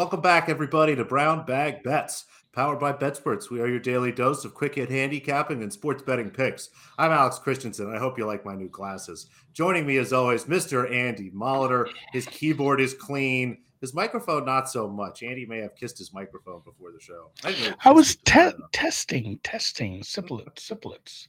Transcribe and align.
Welcome 0.00 0.22
back, 0.22 0.48
everybody, 0.48 0.96
to 0.96 1.04
Brown 1.04 1.44
Bag 1.44 1.82
Bets, 1.82 2.24
powered 2.54 2.80
by 2.80 2.90
BetSports. 2.90 3.50
We 3.50 3.60
are 3.60 3.68
your 3.68 3.78
daily 3.78 4.10
dose 4.10 4.46
of 4.46 4.54
quick 4.54 4.76
hit 4.76 4.88
handicapping 4.88 5.62
and 5.62 5.70
sports 5.70 6.02
betting 6.02 6.30
picks. 6.30 6.70
I'm 6.96 7.12
Alex 7.12 7.38
Christensen. 7.38 7.94
I 7.94 7.98
hope 7.98 8.16
you 8.16 8.24
like 8.24 8.46
my 8.46 8.54
new 8.54 8.70
glasses. 8.70 9.26
Joining 9.52 9.86
me, 9.86 9.98
as 9.98 10.14
always, 10.14 10.44
Mr. 10.44 10.90
Andy 10.90 11.30
Molitor. 11.32 11.90
His 12.14 12.24
keyboard 12.24 12.80
is 12.80 12.94
clean. 12.94 13.58
His 13.82 13.92
microphone, 13.92 14.46
not 14.46 14.70
so 14.70 14.88
much. 14.88 15.22
Andy 15.22 15.44
may 15.44 15.58
have 15.58 15.76
kissed 15.76 15.98
his 15.98 16.14
microphone 16.14 16.62
before 16.64 16.92
the 16.92 17.00
show. 17.00 17.30
I, 17.44 17.74
I 17.84 17.92
was 17.92 18.16
te- 18.24 18.52
testing, 18.72 19.38
testing, 19.42 20.02
siblets, 20.02 20.66
siblets. 20.66 21.28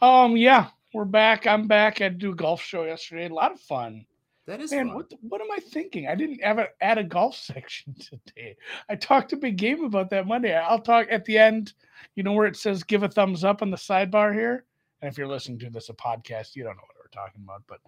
Um, 0.00 0.36
yeah, 0.36 0.68
we're 0.94 1.06
back. 1.06 1.48
I'm 1.48 1.66
back. 1.66 2.00
I 2.00 2.04
had 2.04 2.20
to 2.20 2.26
do 2.28 2.30
a 2.30 2.36
golf 2.36 2.62
show 2.62 2.84
yesterday. 2.84 3.26
A 3.26 3.34
lot 3.34 3.50
of 3.50 3.58
fun. 3.58 4.06
That 4.46 4.60
is 4.60 4.70
man. 4.70 4.88
fun. 4.88 4.96
What 4.96 5.10
the, 5.10 5.16
what 5.22 5.40
am 5.40 5.50
I 5.52 5.58
thinking? 5.58 6.06
I 6.06 6.14
didn't 6.14 6.42
have 6.42 6.58
a, 6.58 6.68
add 6.80 6.98
a 6.98 7.04
golf 7.04 7.36
section 7.36 7.94
today. 7.94 8.56
I 8.88 8.94
talked 8.94 9.32
a 9.32 9.36
big 9.36 9.56
game 9.56 9.84
about 9.84 10.10
that 10.10 10.26
Monday. 10.26 10.56
I'll 10.56 10.80
talk 10.80 11.08
at 11.10 11.24
the 11.24 11.38
end. 11.38 11.74
You 12.14 12.22
know 12.22 12.32
where 12.32 12.46
it 12.46 12.56
says 12.56 12.82
give 12.82 13.02
a 13.02 13.08
thumbs 13.08 13.44
up 13.44 13.62
on 13.62 13.70
the 13.70 13.76
sidebar 13.76 14.32
here. 14.32 14.64
And 15.02 15.10
if 15.10 15.18
you're 15.18 15.28
listening 15.28 15.58
to 15.60 15.70
this 15.70 15.88
a 15.88 15.94
podcast, 15.94 16.54
you 16.54 16.64
don't 16.64 16.76
know 16.76 16.82
what 16.86 16.96
we're 16.98 17.08
talking 17.08 17.42
about, 17.44 17.62
but 17.66 17.80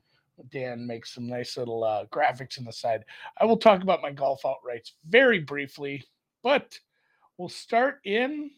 Dan 0.51 0.87
makes 0.87 1.15
some 1.15 1.29
nice 1.29 1.57
little 1.57 1.83
uh, 1.85 2.05
graphics 2.07 2.59
in 2.59 2.65
the 2.65 2.73
side. 2.73 3.05
I 3.41 3.45
will 3.45 3.57
talk 3.57 3.83
about 3.83 4.03
my 4.03 4.13
golf 4.13 4.43
outrights 4.43 4.93
very 5.09 5.39
briefly, 5.39 6.05
but 6.43 6.79
we'll 7.37 7.49
start 7.49 8.01
in 8.05 8.51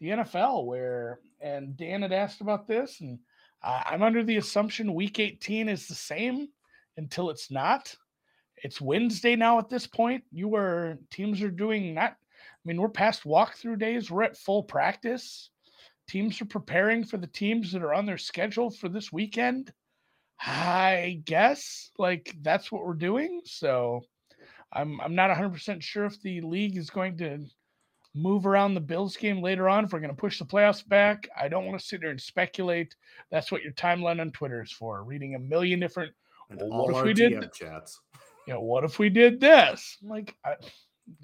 the 0.00 0.08
NFL 0.08 0.64
where 0.64 1.20
and 1.40 1.76
Dan 1.76 2.02
had 2.02 2.12
asked 2.12 2.40
about 2.40 2.66
this, 2.66 3.00
and 3.00 3.18
I'm 3.62 4.02
under 4.02 4.22
the 4.22 4.36
assumption 4.36 4.94
Week 4.94 5.18
18 5.18 5.68
is 5.68 5.86
the 5.86 5.94
same 5.94 6.48
until 6.96 7.30
it's 7.30 7.50
not. 7.50 7.94
It's 8.56 8.80
Wednesday 8.80 9.36
now 9.36 9.58
at 9.58 9.68
this 9.68 9.86
point. 9.86 10.24
You 10.30 10.54
are 10.54 10.98
teams 11.10 11.42
are 11.42 11.50
doing 11.50 11.94
not. 11.94 12.12
I 12.12 12.62
mean, 12.64 12.80
we're 12.80 12.88
past 12.88 13.24
walkthrough 13.24 13.78
days. 13.78 14.10
We're 14.10 14.24
at 14.24 14.36
full 14.36 14.62
practice. 14.62 15.50
Teams 16.08 16.40
are 16.42 16.46
preparing 16.46 17.04
for 17.04 17.16
the 17.16 17.26
teams 17.26 17.72
that 17.72 17.82
are 17.82 17.94
on 17.94 18.04
their 18.04 18.18
schedule 18.18 18.70
for 18.70 18.88
this 18.88 19.12
weekend. 19.12 19.72
I 20.44 21.20
guess 21.24 21.90
like 21.98 22.34
that's 22.42 22.72
what 22.72 22.84
we're 22.84 22.94
doing. 22.94 23.42
So 23.44 24.02
I'm 24.72 25.00
I'm 25.00 25.14
not 25.14 25.30
100% 25.30 25.82
sure 25.82 26.04
if 26.04 26.20
the 26.20 26.40
league 26.40 26.76
is 26.76 26.90
going 26.90 27.18
to 27.18 27.46
move 28.14 28.46
around 28.46 28.74
the 28.74 28.80
Bills 28.80 29.16
game 29.16 29.40
later 29.40 29.68
on 29.68 29.84
if 29.84 29.92
we're 29.92 30.00
going 30.00 30.14
to 30.14 30.20
push 30.20 30.38
the 30.38 30.44
playoffs 30.44 30.86
back. 30.86 31.28
I 31.40 31.48
don't 31.48 31.66
want 31.66 31.78
to 31.78 31.86
sit 31.86 32.00
there 32.00 32.10
and 32.10 32.20
speculate. 32.20 32.94
That's 33.30 33.52
what 33.52 33.62
your 33.62 33.72
timeline 33.72 34.20
on 34.20 34.32
Twitter 34.32 34.62
is 34.62 34.72
for, 34.72 35.04
reading 35.04 35.34
a 35.34 35.38
million 35.38 35.78
different 35.78 36.12
and 36.50 36.60
well, 36.60 36.88
what 36.88 36.96
if 36.96 37.04
we 37.04 37.14
DM 37.14 37.40
did 37.40 37.52
chats? 37.52 38.00
You 38.46 38.54
know, 38.54 38.60
what 38.60 38.84
if 38.84 38.98
we 38.98 39.08
did 39.08 39.40
this? 39.40 39.96
Like, 40.02 40.36
I, 40.44 40.54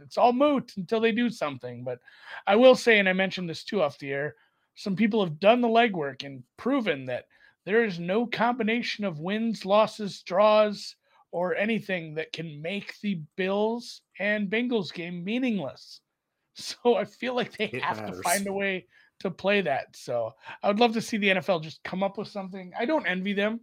it's 0.00 0.16
all 0.16 0.33
moot 0.33 0.72
until 0.77 1.00
they 1.00 1.12
do 1.12 1.30
something. 1.30 1.84
But 1.84 1.98
I 2.46 2.56
will 2.56 2.74
say, 2.74 2.98
and 2.98 3.08
I 3.08 3.12
mentioned 3.12 3.48
this 3.48 3.64
too 3.64 3.83
off 3.83 3.98
the 3.98 4.12
air, 4.12 4.36
some 4.74 4.96
people 4.96 5.24
have 5.24 5.41
done 5.41 5.60
the 5.60 5.68
legwork 5.68 6.24
and 6.24 6.42
proven 6.56 7.06
that 7.06 7.27
there 7.64 7.84
is 7.84 7.98
no 7.98 8.27
combination 8.27 9.05
of 9.05 9.18
wins, 9.18 9.64
losses, 9.66 10.22
draws, 10.22 10.94
or 11.33 11.56
anything 11.56 12.14
that 12.14 12.33
can 12.33 12.62
make 12.62 12.94
the 13.01 13.20
Bills 13.36 14.02
and 14.18 14.48
Bengals 14.48 14.92
game 14.92 15.24
meaningless. 15.24 16.01
So 16.58 16.95
I 16.95 17.05
feel 17.05 17.34
like 17.34 17.55
they 17.58 17.67
it 17.67 17.83
have 17.83 18.01
matters. 18.01 18.17
to 18.17 18.22
find 18.22 18.46
a 18.46 18.52
way 18.55 18.86
to 19.20 19.30
play 19.30 19.61
that. 19.61 19.95
So 19.95 20.33
I 20.62 20.68
would 20.68 20.80
love 20.80 20.95
to 20.95 21.02
see 21.02 21.18
the 21.18 21.28
NFL 21.28 21.62
just 21.62 21.84
come 21.84 22.02
up 22.02 22.17
with 22.17 22.28
something. 22.28 22.72
I 22.78 22.86
don't 22.86 23.05
envy 23.05 23.34
them. 23.34 23.61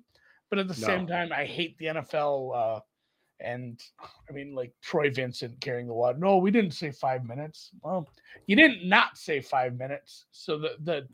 But 0.54 0.60
at 0.60 0.68
the 0.68 0.80
no. 0.82 0.88
same 0.88 1.08
time, 1.08 1.32
I 1.34 1.46
hate 1.46 1.80
the 1.80 1.86
NFL. 1.86 2.56
Uh, 2.78 2.80
and 3.40 3.82
I 4.30 4.34
mean, 4.34 4.54
like 4.54 4.72
Troy 4.84 5.10
Vincent 5.10 5.60
carrying 5.60 5.88
the 5.88 5.96
water. 5.96 6.20
No, 6.20 6.38
we 6.38 6.52
didn't 6.52 6.76
say 6.76 6.92
five 6.92 7.26
minutes. 7.26 7.72
Well, 7.82 8.08
you 8.46 8.56
didn't 8.56 8.88
not 8.88 9.18
say 9.18 9.42
five 9.42 9.80
minutes. 9.80 10.26
So 10.32 10.60
the 10.60 10.76
the 10.84 11.08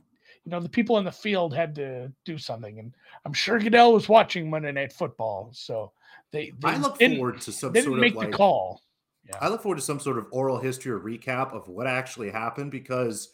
you 0.44 0.52
know 0.52 0.60
the 0.60 0.68
people 0.68 0.98
in 0.98 1.06
the 1.06 1.12
field 1.14 1.54
had 1.54 1.74
to 1.76 2.12
do 2.26 2.38
something, 2.38 2.80
and 2.80 2.94
I'm 3.24 3.32
sure 3.32 3.60
Goodell 3.60 3.94
was 3.94 4.10
watching 4.10 4.50
Monday 4.50 4.74
Night 4.74 4.92
Football. 4.92 5.52
So 5.54 5.94
they, 6.34 6.52
they 6.60 6.72
I 6.72 6.76
look 6.76 7.00
forward 7.00 7.40
to 7.40 7.54
some 7.54 7.72
didn't 7.72 7.86
sort 7.86 8.00
make 8.02 8.16
of 8.16 8.18
like, 8.18 8.32
the 8.32 8.38
call. 8.38 8.82
Yeah. 9.26 9.38
I 9.40 9.48
look 9.48 9.62
forward 9.62 9.78
to 9.78 9.82
some 9.82 10.02
sort 10.02 10.18
of 10.18 10.26
oral 10.32 10.60
history 10.60 10.92
or 10.92 11.00
recap 11.00 11.54
of 11.54 11.70
what 11.70 11.88
actually 11.88 12.30
happened 12.30 12.72
because 12.72 13.30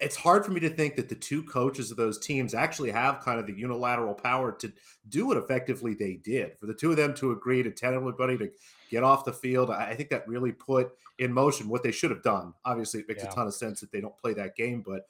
it's 0.00 0.16
hard 0.16 0.44
for 0.44 0.52
me 0.52 0.60
to 0.60 0.70
think 0.70 0.96
that 0.96 1.08
the 1.08 1.14
two 1.14 1.42
coaches 1.42 1.90
of 1.90 1.96
those 1.96 2.18
teams 2.18 2.54
actually 2.54 2.90
have 2.90 3.20
kind 3.20 3.38
of 3.38 3.46
the 3.46 3.52
unilateral 3.52 4.14
power 4.14 4.50
to 4.52 4.72
do 5.08 5.26
what 5.26 5.36
effectively 5.36 5.94
they 5.94 6.14
did. 6.14 6.58
For 6.58 6.66
the 6.66 6.74
two 6.74 6.90
of 6.90 6.96
them 6.96 7.14
to 7.14 7.32
agree 7.32 7.62
to 7.62 7.70
tell 7.70 7.94
everybody 7.94 8.38
to 8.38 8.50
get 8.90 9.02
off 9.02 9.26
the 9.26 9.32
field, 9.32 9.70
I 9.70 9.94
think 9.94 10.08
that 10.10 10.26
really 10.26 10.52
put 10.52 10.92
in 11.18 11.32
motion 11.32 11.68
what 11.68 11.82
they 11.82 11.92
should 11.92 12.10
have 12.10 12.22
done. 12.22 12.54
Obviously, 12.64 13.00
it 13.00 13.08
makes 13.08 13.22
yeah. 13.22 13.30
a 13.30 13.34
ton 13.34 13.46
of 13.46 13.54
sense 13.54 13.80
that 13.80 13.92
they 13.92 14.00
don't 14.00 14.16
play 14.16 14.32
that 14.34 14.56
game, 14.56 14.82
but 14.84 15.02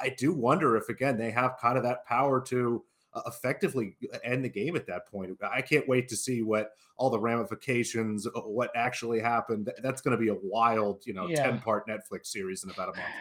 I 0.00 0.14
do 0.18 0.32
wonder 0.32 0.76
if, 0.76 0.88
again, 0.88 1.16
they 1.16 1.30
have 1.30 1.56
kind 1.60 1.76
of 1.76 1.84
that 1.84 2.04
power 2.04 2.40
to 2.46 2.82
uh, 3.14 3.22
effectively 3.26 3.96
end 4.24 4.44
the 4.44 4.48
game 4.48 4.74
at 4.74 4.86
that 4.86 5.06
point. 5.06 5.30
I 5.42 5.62
can't 5.62 5.86
wait 5.86 6.08
to 6.08 6.16
see 6.16 6.42
what 6.42 6.72
all 6.96 7.10
the 7.10 7.20
ramifications, 7.20 8.26
uh, 8.26 8.40
what 8.40 8.70
actually 8.74 9.20
happened. 9.20 9.70
That's 9.82 10.00
going 10.00 10.16
to 10.16 10.20
be 10.20 10.30
a 10.30 10.36
wild, 10.42 11.06
you 11.06 11.12
know, 11.12 11.28
yeah. 11.28 11.44
10 11.44 11.60
part 11.60 11.86
Netflix 11.86 12.26
series 12.26 12.64
in 12.64 12.70
about 12.70 12.88
a 12.88 12.96
month. 12.96 13.14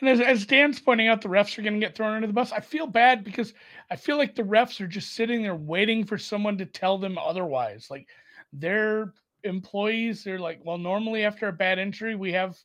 And 0.00 0.08
as, 0.08 0.20
as 0.20 0.46
Dan's 0.46 0.80
pointing 0.80 1.08
out, 1.08 1.22
the 1.22 1.28
refs 1.28 1.58
are 1.58 1.62
going 1.62 1.74
to 1.74 1.86
get 1.86 1.94
thrown 1.94 2.14
under 2.14 2.26
the 2.26 2.32
bus. 2.32 2.52
I 2.52 2.60
feel 2.60 2.86
bad 2.86 3.24
because 3.24 3.54
I 3.90 3.96
feel 3.96 4.18
like 4.18 4.34
the 4.34 4.42
refs 4.42 4.80
are 4.80 4.86
just 4.86 5.14
sitting 5.14 5.42
there 5.42 5.54
waiting 5.54 6.04
for 6.04 6.18
someone 6.18 6.58
to 6.58 6.66
tell 6.66 6.98
them 6.98 7.18
otherwise. 7.18 7.88
Like 7.90 8.08
their 8.52 9.14
employees, 9.42 10.22
they're 10.22 10.38
like, 10.38 10.60
well, 10.64 10.78
normally 10.78 11.24
after 11.24 11.48
a 11.48 11.52
bad 11.52 11.78
injury, 11.78 12.14
we 12.14 12.32
have 12.32 12.56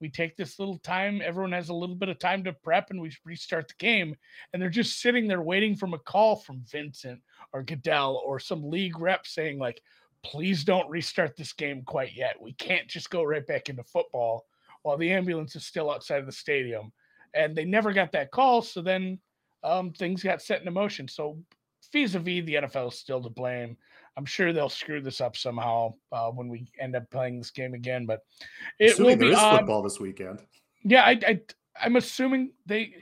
we 0.00 0.08
take 0.08 0.36
this 0.36 0.58
little 0.58 0.78
time. 0.78 1.20
Everyone 1.24 1.52
has 1.52 1.70
a 1.70 1.74
little 1.74 1.96
bit 1.96 2.08
of 2.08 2.18
time 2.18 2.44
to 2.44 2.52
prep, 2.52 2.90
and 2.90 3.00
we 3.00 3.12
restart 3.24 3.68
the 3.68 3.74
game. 3.78 4.14
And 4.52 4.62
they're 4.62 4.70
just 4.70 5.00
sitting 5.00 5.26
there 5.26 5.42
waiting 5.42 5.74
for 5.74 5.88
a 5.92 5.98
call 5.98 6.36
from 6.36 6.62
Vincent 6.70 7.20
or 7.52 7.64
Goodell 7.64 8.22
or 8.24 8.38
some 8.38 8.70
league 8.70 8.98
rep 9.00 9.26
saying 9.26 9.58
like, 9.58 9.82
please 10.22 10.64
don't 10.64 10.88
restart 10.88 11.36
this 11.36 11.52
game 11.52 11.82
quite 11.82 12.14
yet. 12.14 12.40
We 12.40 12.52
can't 12.52 12.88
just 12.88 13.10
go 13.10 13.24
right 13.24 13.46
back 13.46 13.68
into 13.68 13.82
football 13.82 14.46
while 14.88 14.96
the 14.96 15.12
ambulance 15.12 15.54
is 15.54 15.66
still 15.66 15.90
outside 15.90 16.20
of 16.20 16.24
the 16.24 16.32
stadium. 16.32 16.90
And 17.34 17.54
they 17.54 17.66
never 17.66 17.92
got 17.92 18.10
that 18.12 18.30
call. 18.30 18.62
So 18.62 18.80
then 18.80 19.18
um, 19.62 19.92
things 19.92 20.22
got 20.22 20.40
set 20.40 20.64
in 20.64 20.72
motion. 20.72 21.06
So 21.06 21.36
vis 21.92 22.14
a 22.14 22.18
vis, 22.18 22.46
the 22.46 22.54
NFL 22.54 22.88
is 22.88 22.98
still 22.98 23.22
to 23.22 23.28
blame. 23.28 23.76
I'm 24.16 24.24
sure 24.24 24.50
they'll 24.50 24.70
screw 24.70 25.02
this 25.02 25.20
up 25.20 25.36
somehow 25.36 25.92
uh, 26.10 26.30
when 26.30 26.48
we 26.48 26.72
end 26.80 26.96
up 26.96 27.10
playing 27.10 27.36
this 27.36 27.50
game 27.50 27.74
again. 27.74 28.06
But 28.06 28.20
it 28.78 28.92
assuming 28.92 29.18
will 29.18 29.26
be 29.26 29.34
there 29.34 29.52
is 29.52 29.58
football 29.58 29.82
this 29.82 30.00
weekend. 30.00 30.40
Yeah, 30.84 31.02
I, 31.02 31.20
I 31.26 31.40
I'm 31.78 31.96
assuming 31.96 32.52
they. 32.64 32.94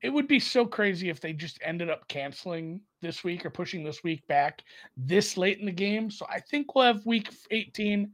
It 0.00 0.10
would 0.10 0.28
be 0.28 0.40
so 0.40 0.64
crazy 0.64 1.08
if 1.10 1.20
they 1.20 1.32
just 1.32 1.58
ended 1.62 1.90
up 1.90 2.06
canceling 2.06 2.80
this 3.00 3.24
week 3.24 3.44
or 3.44 3.50
pushing 3.50 3.82
this 3.84 4.04
week 4.04 4.26
back 4.28 4.62
this 4.96 5.36
late 5.36 5.58
in 5.58 5.66
the 5.66 5.72
game. 5.72 6.08
So 6.08 6.24
I 6.28 6.38
think 6.38 6.74
we'll 6.74 6.86
have 6.86 7.04
week 7.04 7.30
18 7.50 8.12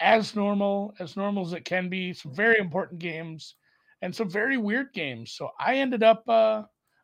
as 0.00 0.36
normal, 0.36 0.94
as 0.98 1.16
normal 1.16 1.44
as 1.46 1.52
it 1.52 1.64
can 1.64 1.88
be. 1.88 2.12
Some 2.12 2.32
very 2.32 2.58
important 2.58 2.98
games 3.00 3.56
and 4.02 4.14
some 4.14 4.30
very 4.30 4.56
weird 4.56 4.92
games. 4.92 5.32
So 5.32 5.50
I 5.58 5.76
ended 5.76 6.02
up 6.02 6.28
uh 6.28 6.62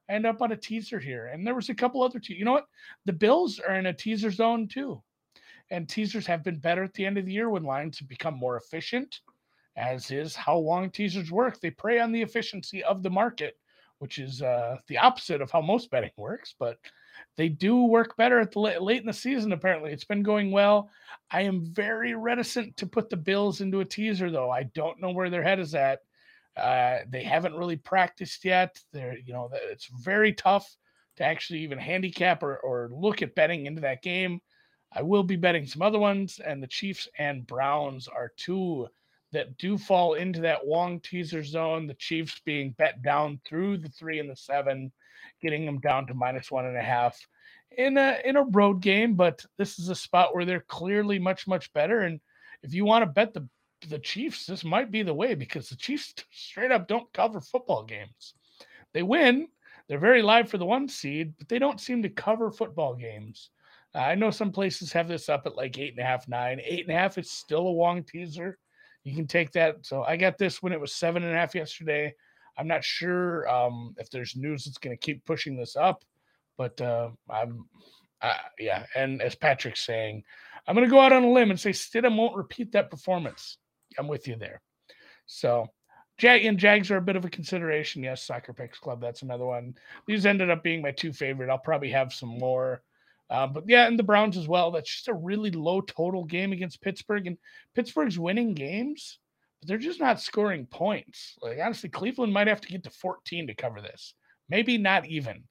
I 0.09 0.13
ended 0.13 0.35
up 0.35 0.43
on 0.43 0.53
a 0.53 0.57
teaser 0.57 0.99
here. 0.99 1.27
And 1.29 1.47
there 1.47 1.55
was 1.55 1.71
a 1.71 1.75
couple 1.75 2.03
other 2.03 2.19
te- 2.19 2.35
you 2.35 2.45
know 2.45 2.53
what? 2.53 2.67
The 3.07 3.13
Bills 3.13 3.59
are 3.59 3.77
in 3.77 3.87
a 3.87 3.93
teaser 3.93 4.31
zone 4.31 4.69
too. 4.69 5.03
And 5.71 5.89
teasers 5.89 6.27
have 6.27 6.45
been 6.45 6.59
better 6.59 6.85
at 6.85 6.93
the 6.93 7.07
end 7.07 7.17
of 7.17 7.25
the 7.25 7.33
year 7.33 7.49
when 7.49 7.65
lines 7.65 7.99
have 7.99 8.09
become 8.09 8.35
more 8.35 8.59
efficient, 8.59 9.21
as 9.77 10.11
is 10.11 10.37
how 10.37 10.59
long 10.59 10.91
teasers 10.91 11.33
work. 11.33 11.61
They 11.61 11.71
prey 11.71 12.01
on 12.01 12.13
the 12.13 12.21
efficiency 12.21 12.85
of 12.85 13.03
the 13.03 13.11
market, 13.11 13.57
which 13.99 14.19
is 14.19 14.43
uh, 14.43 14.77
the 14.89 14.99
opposite 14.99 15.41
of 15.41 15.51
how 15.51 15.63
most 15.63 15.91
betting 15.91 16.11
works. 16.19 16.55
But 16.59 16.79
they 17.37 17.49
do 17.49 17.85
work 17.85 18.17
better 18.17 18.39
at 18.41 18.53
the 18.53 18.61
late, 18.61 18.83
late 18.83 19.01
in 19.01 19.07
the 19.07 19.13
season. 19.13 19.53
Apparently, 19.53 19.93
it's 19.93 20.05
been 20.05 20.23
going 20.23 20.51
well. 20.51 20.91
I 21.31 21.43
am 21.43 21.65
very 21.65 22.15
reticent 22.15 22.77
to 22.79 22.87
put 22.87 23.11
the 23.11 23.17
Bills 23.17 23.61
into 23.61 23.81
a 23.81 23.85
teaser, 23.85 24.31
though. 24.31 24.51
I 24.51 24.65
don't 24.65 25.01
know 25.01 25.11
where 25.11 25.31
their 25.31 25.43
head 25.43 25.59
is 25.59 25.75
at. 25.75 26.01
Uh, 26.57 26.99
they 27.09 27.25
haven't 27.25 27.57
really 27.57 27.77
practiced 27.77 28.45
yet. 28.45 28.79
They're, 28.93 29.19
you 29.19 29.33
know, 29.33 29.51
it's 29.53 29.87
very 29.87 30.33
tough 30.33 30.77
to 31.17 31.25
actually 31.25 31.61
even 31.61 31.79
handicap 31.79 32.43
or, 32.43 32.57
or 32.59 32.91
look 32.93 33.23
at 33.23 33.35
betting 33.35 33.67
into 33.67 33.81
that 33.83 34.03
game. 34.03 34.41
I 34.93 35.03
will 35.03 35.25
be 35.25 35.37
betting 35.37 35.67
some 35.67 35.83
other 35.83 35.99
ones, 35.99 36.41
and 36.45 36.63
the 36.63 36.69
Chiefs 36.69 37.09
and 37.19 37.47
Browns 37.47 38.07
are 38.07 38.33
two 38.37 38.89
that 39.33 39.59
do 39.59 39.77
fall 39.77 40.15
into 40.15 40.41
that 40.43 40.65
Wong 40.65 41.01
teaser 41.01 41.43
zone. 41.43 41.89
The 41.89 41.95
Chiefs 41.95 42.41
being 42.45 42.71
bet 42.79 43.03
down 43.03 43.41
through 43.45 43.79
the 43.79 43.89
three 43.89 44.21
and 44.21 44.31
the 44.31 44.37
seven 44.37 44.93
getting 45.45 45.65
them 45.67 45.79
down 45.79 46.07
to 46.09 46.15
minus 46.15 46.51
one 46.51 46.67
and 46.67 46.77
a 46.77 46.83
half 46.83 47.17
in 47.77 47.97
a 47.99 48.19
in 48.25 48.37
a 48.37 48.45
road 48.45 48.81
game. 48.81 49.15
But 49.15 49.45
this 49.59 49.79
is 49.79 49.89
a 49.89 49.95
spot 49.95 50.35
where 50.35 50.45
they're 50.45 50.65
clearly 50.67 51.19
much 51.19 51.47
much 51.47 51.73
better. 51.73 52.01
And 52.01 52.21
if 52.63 52.75
you 52.75 52.85
want 52.85 53.03
to 53.03 53.11
bet 53.11 53.35
the 53.35 53.49
the 53.89 53.99
Chiefs, 53.99 54.47
this 54.47 54.65
might 54.65 54.91
be 54.91 55.03
the 55.03 55.15
way 55.15 55.35
because 55.35 55.69
the 55.69 55.77
Chiefs 55.77 56.15
straight 56.33 56.73
up 56.73 56.89
don't 56.89 57.13
cover 57.13 57.41
football 57.41 57.85
games. 57.85 58.35
They 58.93 59.03
win. 59.03 59.49
They're 59.89 59.99
very 59.99 60.23
live 60.23 60.49
for 60.49 60.57
the 60.57 60.65
one 60.65 60.89
seed, 60.89 61.35
but 61.39 61.49
they 61.49 61.59
don't 61.59 61.81
seem 61.81 62.03
to 62.03 62.09
cover 62.09 62.51
football 62.51 62.95
games. 62.95 63.51
I 63.95 64.15
know 64.15 64.31
some 64.31 64.51
places 64.51 64.93
have 64.93 65.09
this 65.09 65.29
up 65.29 65.43
at 65.47 65.57
like 65.57 65.79
eight 65.79 65.93
and 65.93 66.01
a 66.01 66.05
half, 66.05 66.27
nine. 66.27 66.61
Eight 66.65 66.87
and 66.87 66.97
a 66.97 66.99
half 66.99 67.19
is 67.19 67.31
still 67.31 67.67
a 67.67 67.73
Wong 67.73 68.03
teaser. 68.03 68.59
you 69.05 69.15
can 69.15 69.27
take 69.27 69.53
that. 69.53 69.85
So 69.87 70.03
I 70.03 70.17
got 70.17 70.39
this 70.39 70.63
when 70.63 70.73
it 70.73 70.81
was 70.81 70.95
seven 70.95 71.23
and 71.23 71.33
a 71.33 71.37
half 71.37 71.55
yesterday. 71.55 72.15
I'm 72.57 72.69
not 72.69 72.85
sure 72.85 73.49
um, 73.49 73.95
if 73.99 74.11
there's 74.11 74.37
news 74.37 74.65
that's 74.65 74.79
going 74.79 74.97
to 74.97 75.01
keep 75.01 75.25
pushing 75.25 75.57
this 75.57 75.77
up, 75.77 76.05
but 76.57 76.81
uh, 76.81 77.11
I'm, 77.29 77.67
uh, 78.23 78.35
yeah. 78.59 78.87
And 78.95 79.21
as 79.21 79.35
Patrick's 79.35 79.85
saying, 79.85 80.23
I'm 80.67 80.75
going 80.75 80.87
to 80.87 80.91
go 80.91 81.01
out 81.01 81.13
on 81.13 81.25
a 81.25 81.31
limb 81.31 81.51
and 81.51 81.61
say 81.61 81.71
Stidham 81.71 82.17
won't 82.17 82.37
repeat 82.37 82.73
that 82.73 82.91
performance. 82.91 83.59
I'm 83.99 84.09
with 84.09 84.27
you 84.29 84.37
there. 84.37 84.61
So, 85.27 85.67
Jag 86.17 86.45
and 86.45 86.59
Jags 86.59 86.91
are 86.91 86.97
a 86.97 87.03
bit 87.03 87.17
of 87.17 87.25
a 87.25 87.31
consideration. 87.31 88.03
Yes, 88.03 88.23
Soccer 88.23 88.53
Picks 88.53 88.79
Club. 88.79 89.01
That's 89.01 89.23
another 89.23 89.45
one. 89.45 89.75
These 90.07 90.27
ended 90.27 90.51
up 90.51 90.63
being 90.63 90.81
my 90.81 90.93
two 90.93 91.13
favorite. 91.13 91.51
I'll 91.51 91.59
probably 91.59 91.91
have 91.91 92.13
some 92.13 92.39
more. 92.39 92.83
Uh, 93.31 93.47
but 93.47 93.65
yeah, 93.67 93.87
and 93.87 93.99
the 93.99 94.05
Browns 94.05 94.37
as 94.37 94.47
well. 94.47 94.71
That's 94.71 94.91
just 94.91 95.09
a 95.09 95.15
really 95.15 95.51
low 95.51 95.81
total 95.81 96.25
game 96.25 96.53
against 96.53 96.83
Pittsburgh, 96.83 97.27
and 97.27 97.39
Pittsburgh's 97.75 98.19
winning 98.19 98.55
games, 98.55 99.19
but 99.65 99.69
they're 99.69 99.79
just 99.79 100.01
not 100.01 100.21
scoring 100.21 100.67
points. 100.67 101.37
Like 101.41 101.59
honestly, 101.59 101.89
Cleveland 101.89 102.35
might 102.35 102.49
have 102.49 102.61
to 102.61 102.69
get 102.69 102.85
to 102.85 102.91
14 102.91 103.47
to 103.47 103.55
cover 103.55 103.81
this. 103.81 104.13
Maybe 104.51 104.77
not 104.77 105.07
even. 105.07 105.45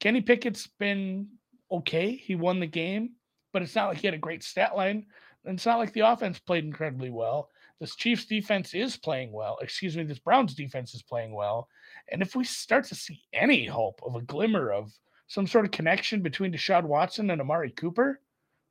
Kenny 0.00 0.20
Pickett's 0.22 0.66
been 0.80 1.28
okay. 1.70 2.16
He 2.16 2.34
won 2.34 2.58
the 2.58 2.66
game, 2.66 3.12
but 3.52 3.62
it's 3.62 3.76
not 3.76 3.88
like 3.88 3.98
he 3.98 4.08
had 4.08 4.14
a 4.14 4.18
great 4.18 4.42
stat 4.42 4.76
line. 4.76 5.06
And 5.44 5.56
it's 5.56 5.66
not 5.66 5.78
like 5.78 5.92
the 5.92 6.00
offense 6.00 6.40
played 6.40 6.64
incredibly 6.64 7.10
well. 7.10 7.48
This 7.78 7.94
Chiefs 7.94 8.26
defense 8.26 8.74
is 8.74 8.96
playing 8.96 9.32
well. 9.32 9.56
Excuse 9.62 9.96
me, 9.96 10.02
this 10.02 10.18
Browns 10.18 10.54
defense 10.54 10.92
is 10.92 11.02
playing 11.02 11.32
well. 11.32 11.68
And 12.10 12.22
if 12.22 12.34
we 12.34 12.42
start 12.42 12.86
to 12.86 12.96
see 12.96 13.22
any 13.32 13.66
hope 13.66 14.00
of 14.04 14.16
a 14.16 14.22
glimmer 14.22 14.72
of 14.72 14.92
some 15.28 15.46
sort 15.46 15.64
of 15.64 15.70
connection 15.70 16.22
between 16.22 16.52
Deshaun 16.52 16.84
Watson 16.84 17.30
and 17.30 17.40
Amari 17.40 17.70
Cooper, 17.70 18.20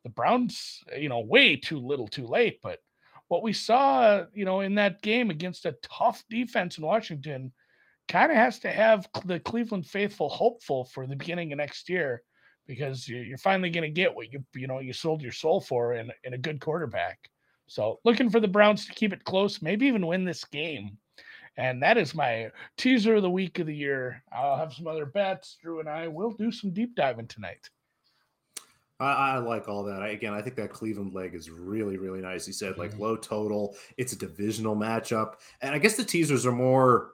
the 0.04 0.10
Browns, 0.10 0.84
you 0.98 1.08
know, 1.08 1.22
way 1.22 1.56
too 1.56 1.80
little 1.80 2.08
too 2.08 2.28
late. 2.28 2.60
But 2.62 2.80
what 3.30 3.44
we 3.44 3.54
saw, 3.54 4.26
you 4.34 4.44
know, 4.44 4.60
in 4.60 4.76
that 4.76 5.02
game 5.02 5.30
against 5.30 5.66
a 5.66 5.76
tough 5.82 6.24
defense 6.30 6.78
in 6.78 6.84
Washington 6.84 7.54
kind 8.08 8.32
of 8.32 8.38
has 8.38 8.60
to 8.60 8.72
have 8.72 9.08
the 9.26 9.40
Cleveland 9.40 9.86
faithful 9.86 10.30
hopeful 10.30 10.86
for 10.86 11.08
the 11.08 11.16
beginning 11.16 11.54
of 11.54 11.58
next 11.58 11.88
year 11.88 12.24
because 12.68 13.08
you're 13.08 13.38
finally 13.38 13.70
going 13.70 13.84
to 13.84 13.90
get 13.90 14.14
what 14.14 14.32
you 14.34 14.44
you 14.54 14.68
know 14.68 14.80
you 14.80 14.94
sold 14.94 15.22
your 15.22 15.32
soul 15.32 15.62
for 15.62 15.94
in 15.94 16.12
in 16.24 16.34
a 16.34 16.38
good 16.38 16.60
quarterback. 16.60 17.20
So 17.68 18.00
looking 18.04 18.32
for 18.32 18.40
the 18.40 18.48
Browns 18.48 18.88
to 18.88 18.94
keep 18.94 19.14
it 19.14 19.24
close, 19.24 19.62
maybe 19.62 19.86
even 19.86 20.08
win 20.08 20.26
this 20.26 20.44
game. 20.44 20.98
And 21.56 21.84
that 21.84 21.98
is 21.98 22.16
my 22.16 22.50
teaser 22.78 23.16
of 23.16 23.22
the 23.22 23.30
week 23.30 23.60
of 23.60 23.68
the 23.68 23.76
year. 23.76 24.24
I'll 24.32 24.58
have 24.58 24.74
some 24.74 24.88
other 24.88 25.06
bets. 25.06 25.58
Drew 25.62 25.80
and 25.80 25.90
I 25.90 26.08
will 26.08 26.32
do 26.32 26.52
some 26.52 26.72
deep 26.72 26.96
diving 26.96 27.28
tonight. 27.28 27.70
I, 29.00 29.36
I 29.36 29.38
like 29.38 29.70
all 29.70 29.84
that. 29.84 30.02
I, 30.02 30.10
again, 30.10 30.34
I 30.34 30.42
think 30.42 30.56
that 30.58 30.72
Cleveland 30.72 31.14
leg 31.14 31.34
is 31.34 31.50
really, 31.50 31.98
really 31.98 32.22
nice. 32.22 32.46
He 32.46 32.52
said 32.52 32.78
like 32.78 32.92
mm-hmm. 32.92 33.02
low 33.02 33.16
total. 33.16 33.76
It's 33.98 34.14
a 34.14 34.18
divisional 34.18 34.76
matchup, 34.76 35.36
and 35.62 35.74
I 35.74 35.78
guess 35.78 35.96
the 35.96 36.04
teasers 36.04 36.46
are 36.46 36.52
more 36.52 37.12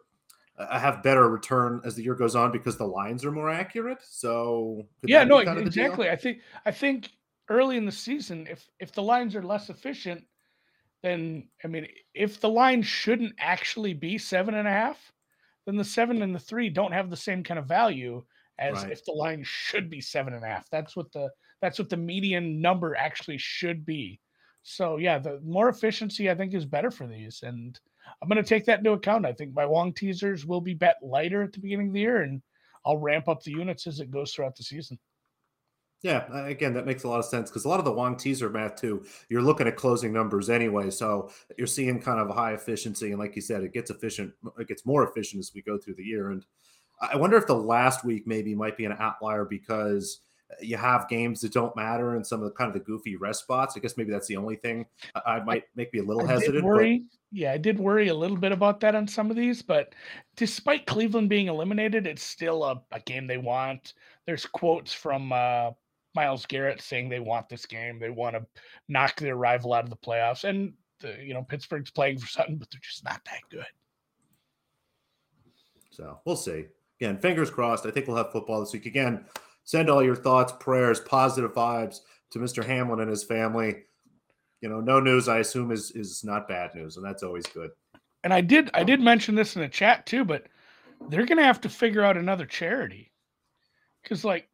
uh, 0.58 0.80
have 0.80 1.04
better 1.04 1.30
return 1.30 1.82
as 1.84 1.96
the 1.96 2.04
year 2.04 2.16
goes 2.16 2.36
on 2.36 2.52
because 2.52 2.78
the 2.78 2.86
lines 2.86 3.26
are 3.26 3.32
more 3.32 3.50
accurate. 3.50 4.00
So 4.08 4.84
yeah, 5.04 5.24
no, 5.24 5.40
exactly. 5.40 6.10
I 6.10 6.16
think 6.16 6.40
I 6.66 6.72
think 6.72 7.10
early 7.50 7.78
in 7.78 7.86
the 7.86 7.92
season, 7.92 8.48
if 8.50 8.68
if 8.80 8.92
the 8.92 9.04
lines 9.04 9.36
are 9.36 9.44
less 9.44 9.70
efficient, 9.70 10.24
then 11.04 11.48
I 11.64 11.68
mean, 11.68 11.88
if 12.14 12.40
the 12.40 12.50
line 12.50 12.82
shouldn't 12.82 13.36
actually 13.40 13.94
be 13.94 14.18
seven 14.18 14.56
and 14.56 14.68
a 14.68 14.72
half, 14.72 15.12
then 15.66 15.76
the 15.76 15.84
seven 15.84 16.22
and 16.22 16.34
the 16.34 16.40
three 16.40 16.70
don't 16.70 16.94
have 16.94 17.10
the 17.10 17.18
same 17.18 17.44
kind 17.44 17.60
of 17.60 17.68
value 17.68 18.24
as 18.60 18.84
right. 18.84 18.92
if 18.92 19.04
the 19.06 19.12
line 19.12 19.44
should 19.44 19.90
be 19.90 20.02
seven 20.02 20.34
and 20.34 20.44
a 20.44 20.48
half. 20.48 20.70
That's 20.70 20.96
what 20.96 21.12
the 21.12 21.30
that's 21.62 21.80
what 21.80 21.90
the 21.90 21.98
median 21.98 22.62
number 22.62 22.96
actually 22.96 23.38
should 23.38 23.86
be. 23.86 24.20
So 24.64 24.98
yeah, 24.98 25.20
the 25.20 25.40
more 25.44 25.70
efficiency 25.70 26.30
I 26.30 26.36
think 26.36 26.54
is 26.54 26.66
better 26.66 26.92
for 26.92 27.08
these, 27.08 27.42
and 27.44 27.80
I'm 28.22 28.30
going 28.30 28.42
to 28.42 28.48
take 28.48 28.66
that 28.66 28.80
into 28.80 28.92
account. 28.92 29.26
I 29.26 29.34
think 29.34 29.54
my 29.54 29.66
Wong 29.66 29.94
teasers 29.94 30.46
will 30.46 30.62
be 30.62 30.74
bet 30.74 30.98
lighter 31.02 31.44
at 31.44 31.54
the 31.54 31.60
beginning 31.60 31.88
of 31.88 31.94
the 31.94 32.00
year, 32.00 32.22
and 32.22 32.42
I'll 32.86 32.98
ramp 32.98 33.28
up 33.28 33.44
the 33.44 33.52
units 33.52 33.88
as 33.88 34.00
it 34.00 34.12
goes 34.12 34.34
throughout 34.34 34.56
the 34.56 34.64
season. 34.64 35.00
Yeah, 36.02 36.46
again, 36.46 36.74
that 36.74 36.86
makes 36.86 37.04
a 37.04 37.08
lot 37.08 37.20
of 37.20 37.26
sense 37.26 37.50
because 37.50 37.66
a 37.66 37.70
lot 37.70 37.80
of 37.80 37.86
the 37.86 37.92
Wong 37.92 38.16
teaser 38.16 38.50
math 38.50 38.76
too, 38.76 39.06
you're 39.30 39.42
looking 39.42 39.68
at 39.68 39.76
closing 39.76 40.14
numbers 40.14 40.52
anyway, 40.52 40.92
so 40.92 41.32
you're 41.58 41.66
seeing 41.66 42.00
kind 42.00 42.20
of 42.20 42.30
a 42.30 42.34
high 42.34 42.54
efficiency, 42.54 43.10
and 43.10 43.20
like 43.20 43.36
you 43.36 43.42
said, 43.42 43.64
it 43.64 43.74
gets 43.74 43.90
efficient, 43.90 44.32
it 44.60 44.68
gets 44.68 44.86
more 44.86 45.08
efficient 45.08 45.40
as 45.40 45.52
we 45.56 45.64
go 45.64 45.80
through 45.80 45.96
the 45.96 46.04
year. 46.04 46.30
And 46.30 46.46
I 47.00 47.18
wonder 47.18 47.38
if 47.38 47.48
the 47.48 47.56
last 47.56 48.06
week 48.06 48.26
maybe 48.26 48.56
might 48.56 48.78
be 48.78 48.86
an 48.86 48.96
outlier 49.00 49.46
because 49.46 50.22
you 50.62 50.78
have 50.78 51.10
games 51.10 51.42
that 51.42 51.52
don't 51.52 51.76
matter 51.76 52.16
and 52.16 52.26
some 52.26 52.40
of 52.40 52.46
the 52.46 52.52
kind 52.52 52.68
of 52.68 52.74
the 52.74 52.80
goofy 52.80 53.16
rest 53.16 53.42
spots. 53.42 53.76
I 53.76 53.80
guess 53.80 53.98
maybe 53.98 54.12
that's 54.12 54.28
the 54.28 54.38
only 54.38 54.56
thing 54.56 54.86
I 55.26 55.40
might 55.40 55.64
make 55.76 55.92
me 55.92 56.00
a 56.00 56.04
little 56.04 56.26
I 56.26 56.34
hesitant. 56.34 56.64
worry, 56.64 57.00
but... 57.00 57.18
yeah, 57.32 57.52
I 57.52 57.58
did 57.58 57.80
worry 57.80 58.08
a 58.08 58.14
little 58.14 58.38
bit 58.38 58.52
about 58.52 58.80
that 58.82 58.96
on 58.96 59.08
some 59.08 59.30
of 59.30 59.36
these, 59.36 59.62
but 59.62 59.94
despite 60.36 60.86
Cleveland 60.86 61.30
being 61.30 61.48
eliminated, 61.48 62.08
it's 62.08 62.24
still 62.24 62.64
a, 62.64 62.82
a 62.92 63.00
game 63.02 63.28
they 63.28 63.40
want. 63.40 63.94
There's 64.26 64.46
quotes 64.46 64.94
from 64.94 65.34
uh, 65.34 65.72
Myles 66.14 66.46
Garrett 66.46 66.80
saying 66.80 67.10
they 67.10 67.20
want 67.20 67.50
this 67.50 67.66
game. 67.66 68.00
They 68.00 68.12
want 68.12 68.36
to 68.36 68.46
knock 68.88 69.20
their 69.20 69.36
rival 69.36 69.74
out 69.74 69.84
of 69.84 69.90
the 69.90 69.98
playoffs. 69.98 70.44
And, 70.44 70.74
the, 71.00 71.18
you 71.22 71.34
know, 71.34 71.44
Pittsburgh's 71.44 71.92
playing 71.92 72.20
for 72.20 72.28
something, 72.28 72.58
but 72.58 72.70
they're 72.72 72.80
just 72.82 73.04
not 73.04 73.20
that 73.26 73.42
good. 73.50 73.66
So 75.92 76.20
we'll 76.24 76.38
see. 76.38 76.68
Again, 77.00 77.18
fingers 77.18 77.50
crossed. 77.50 77.86
I 77.86 77.92
think 77.92 78.08
we'll 78.08 78.18
have 78.18 78.32
football 78.32 78.62
this 78.62 78.74
week. 78.74 78.86
Again, 78.86 79.26
send 79.64 79.90
all 79.90 80.04
your 80.04 80.16
thoughts, 80.16 80.54
prayers, 80.60 81.00
positive 81.02 81.54
vibes 81.54 82.00
to 82.32 82.40
Mr. 82.40 82.64
Hamlin 82.64 83.02
and 83.02 83.10
his 83.10 83.24
family. 83.24 83.84
You 84.62 84.70
know, 84.70 84.80
no 84.80 85.00
news, 85.00 85.28
I 85.28 85.40
assume, 85.40 85.72
is 85.72 85.92
is 85.92 86.24
not 86.24 86.48
bad 86.48 86.74
news, 86.74 86.98
and 86.98 87.06
that's 87.06 87.24
always 87.24 87.46
good. 87.46 87.72
And 88.24 88.34
I 88.34 88.42
did 88.42 88.72
I 88.74 88.84
did 88.84 89.02
mention 89.02 89.36
this 89.36 89.56
in 89.56 89.62
the 89.62 89.68
chat 89.68 90.06
too, 90.06 90.26
but 90.26 90.48
they're 91.10 91.26
gonna 91.26 91.44
have 91.44 91.62
to 91.62 91.70
figure 91.70 92.04
out 92.04 92.18
another 92.18 92.46
charity. 92.46 93.12
Cause 94.08 94.24
like 94.24 94.48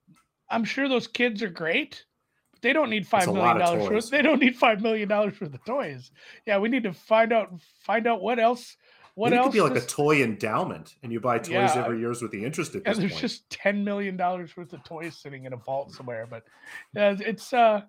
I'm 0.50 0.66
sure 0.66 0.90
those 0.90 1.07
kids 1.07 1.42
are 1.44 1.50
great, 1.50 2.04
but 2.52 2.62
they 2.62 2.74
don't 2.74 2.90
need 2.90 3.07
five 3.07 3.28
million 3.28 3.60
dollars 3.60 3.90
worth. 3.90 4.10
They 4.10 4.21
don't 4.21 4.42
need 4.42 4.57
five 4.57 4.81
million 4.81 5.07
dollars 5.07 5.40
worth 5.40 5.54
of 5.54 5.64
toys. 5.66 6.12
Yeah, 6.45 6.57
we 6.57 6.69
need 6.69 6.83
to 6.83 6.94
find 6.94 7.31
out 7.31 7.54
find 7.81 8.07
out 8.07 8.21
what 8.21 8.40
else. 8.40 8.76
What 9.15 9.33
else? 9.33 9.47
Could 9.47 9.53
be 9.53 9.61
like 9.61 9.75
a 9.75 9.85
toy 9.85 10.23
endowment, 10.23 10.95
and 11.03 11.11
you 11.11 11.19
buy 11.19 11.37
toys 11.37 11.49
yeah, 11.49 11.83
every 11.85 11.99
year 11.99 12.09
with 12.09 12.31
the 12.31 12.44
interest 12.44 12.75
at 12.75 12.83
yeah, 12.85 12.94
there's 12.94 13.11
point. 13.11 13.21
just 13.21 13.49
ten 13.49 13.83
million 13.83 14.15
dollars 14.15 14.56
worth 14.56 14.71
of 14.73 14.83
toys 14.83 15.18
sitting 15.18 15.45
in 15.45 15.53
a 15.53 15.57
vault 15.57 15.91
somewhere. 15.91 16.27
But 16.30 16.44
yeah, 16.95 17.15
it's 17.19 17.51
uh, 17.51 17.81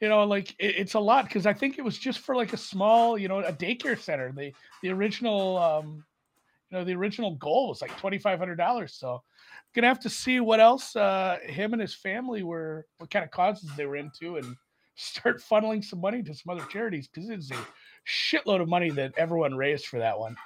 you 0.00 0.08
know, 0.08 0.24
like 0.24 0.50
it, 0.58 0.76
it's 0.76 0.94
a 0.94 1.00
lot 1.00 1.26
because 1.26 1.46
I 1.46 1.52
think 1.52 1.78
it 1.78 1.82
was 1.82 1.98
just 1.98 2.20
for 2.20 2.34
like 2.34 2.52
a 2.52 2.56
small, 2.56 3.18
you 3.18 3.28
know, 3.28 3.40
a 3.40 3.52
daycare 3.52 3.98
center. 3.98 4.32
The 4.32 4.52
the 4.82 4.90
original 4.90 5.58
um, 5.58 6.04
you 6.70 6.78
know, 6.78 6.84
the 6.84 6.94
original 6.94 7.36
goal 7.36 7.68
was 7.68 7.82
like 7.82 7.96
twenty 7.98 8.18
five 8.18 8.38
hundred 8.38 8.56
dollars. 8.56 8.94
So 8.94 9.22
gonna 9.74 9.88
have 9.88 10.00
to 10.00 10.10
see 10.10 10.40
what 10.40 10.60
else 10.60 10.96
uh, 10.96 11.38
him 11.44 11.72
and 11.72 11.82
his 11.82 11.94
family 11.94 12.42
were, 12.42 12.86
what 12.98 13.10
kind 13.10 13.24
of 13.24 13.30
causes 13.30 13.70
they 13.76 13.86
were 13.86 13.96
into, 13.96 14.36
and 14.36 14.56
start 14.94 15.42
funneling 15.42 15.84
some 15.84 16.00
money 16.00 16.22
to 16.22 16.34
some 16.34 16.54
other 16.54 16.66
charities 16.66 17.08
because 17.08 17.30
it's 17.30 17.50
a 17.50 17.66
shitload 18.06 18.60
of 18.60 18.68
money 18.68 18.90
that 18.90 19.12
everyone 19.16 19.54
raised 19.54 19.86
for 19.86 19.98
that 19.98 20.18
one. 20.18 20.36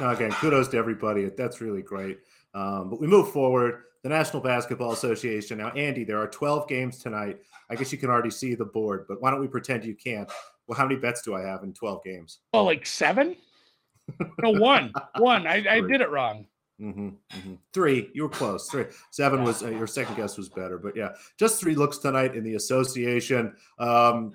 Again, 0.00 0.32
kudos 0.32 0.68
to 0.68 0.76
everybody. 0.76 1.30
That's 1.36 1.60
really 1.60 1.82
great. 1.82 2.20
Um, 2.54 2.90
but 2.90 3.00
we 3.00 3.06
move 3.06 3.32
forward. 3.32 3.84
The 4.02 4.08
National 4.08 4.42
Basketball 4.42 4.92
Association. 4.92 5.58
Now, 5.58 5.68
Andy, 5.70 6.02
there 6.02 6.18
are 6.18 6.26
12 6.26 6.68
games 6.68 6.98
tonight. 6.98 7.38
I 7.70 7.76
guess 7.76 7.92
you 7.92 7.98
can 7.98 8.10
already 8.10 8.30
see 8.30 8.54
the 8.54 8.64
board, 8.64 9.06
but 9.08 9.22
why 9.22 9.30
don't 9.30 9.40
we 9.40 9.46
pretend 9.46 9.84
you 9.84 9.94
can't? 9.94 10.28
Well, 10.66 10.76
how 10.76 10.86
many 10.86 10.98
bets 10.98 11.22
do 11.22 11.34
I 11.34 11.42
have 11.42 11.62
in 11.62 11.72
12 11.72 12.02
games? 12.02 12.38
Oh, 12.52 12.64
like 12.64 12.84
seven? 12.84 13.36
no, 14.42 14.50
one. 14.50 14.92
One. 15.18 15.46
I, 15.46 15.64
I 15.70 15.80
did 15.88 16.00
it 16.00 16.10
wrong. 16.10 16.46
Mm-hmm, 16.80 17.08
mm-hmm. 17.08 17.54
Three, 17.72 18.10
you 18.12 18.24
were 18.24 18.28
close. 18.28 18.68
Three, 18.68 18.86
seven 19.10 19.44
was 19.44 19.62
uh, 19.62 19.68
your 19.68 19.86
second 19.86 20.16
guess 20.16 20.36
was 20.36 20.48
better, 20.48 20.78
but 20.78 20.96
yeah, 20.96 21.10
just 21.38 21.60
three 21.60 21.76
looks 21.76 21.98
tonight 21.98 22.34
in 22.34 22.42
the 22.42 22.54
association. 22.56 23.54
Um, 23.78 24.32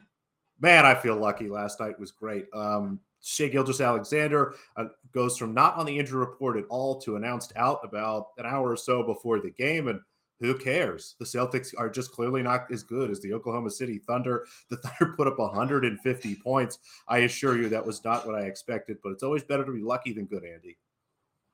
man, 0.60 0.86
I 0.86 0.96
feel 0.96 1.18
lucky. 1.18 1.50
Last 1.50 1.80
night 1.82 2.00
was 2.00 2.12
great. 2.12 2.46
Um, 2.54 3.02
Shai 3.28 3.50
Gilgeous-Alexander 3.50 4.56
uh, 4.78 4.86
goes 5.12 5.38
from 5.38 5.54
not 5.54 5.76
on 5.76 5.86
the 5.86 6.00
injury 6.00 6.20
report 6.20 6.56
at 6.58 6.64
all 6.70 6.98
to 7.02 7.18
announced 7.18 7.52
out 7.58 7.82
about 7.84 8.28
an 8.38 8.46
hour 8.46 8.72
or 8.72 8.78
so 8.78 9.04
before 9.04 9.42
the 9.42 9.50
game, 9.50 9.90
and 9.90 10.00
who 10.40 10.58
cares? 10.58 11.16
The 11.20 11.26
Celtics 11.26 11.74
are 11.78 11.90
just 11.90 12.14
clearly 12.14 12.42
not 12.42 12.72
as 12.72 12.84
good 12.84 13.12
as 13.12 13.20
the 13.20 13.34
Oklahoma 13.34 13.70
City 13.70 13.98
Thunder. 13.98 14.46
The 14.70 14.78
Thunder 14.78 15.14
put 15.18 15.28
up 15.28 15.40
150 15.40 16.36
points. 16.36 16.80
I 17.10 17.20
assure 17.20 17.58
you 17.58 17.68
that 17.68 17.86
was 17.86 18.02
not 18.06 18.26
what 18.26 18.36
I 18.36 18.44
expected, 18.44 18.98
but 19.04 19.12
it's 19.12 19.24
always 19.24 19.44
better 19.44 19.66
to 19.66 19.74
be 19.74 19.82
lucky 19.82 20.14
than 20.14 20.26
good, 20.26 20.46
Andy. 20.46 20.78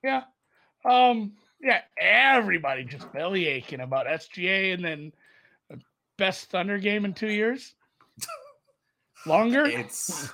Yeah, 0.04 0.24
um, 0.86 1.32
yeah, 1.60 1.82
everybody 1.98 2.84
just 2.84 3.12
belly 3.14 3.48
aching 3.48 3.80
about 3.80 4.06
SGA 4.06 4.76
and 4.76 4.86
then 4.86 5.12
the 5.72 5.80
best 6.20 6.52
Thunder 6.52 6.78
game 6.78 7.04
in 7.06 7.14
two 7.16 7.32
years. 7.32 7.74
Longer? 9.26 9.66
It's 9.66 10.30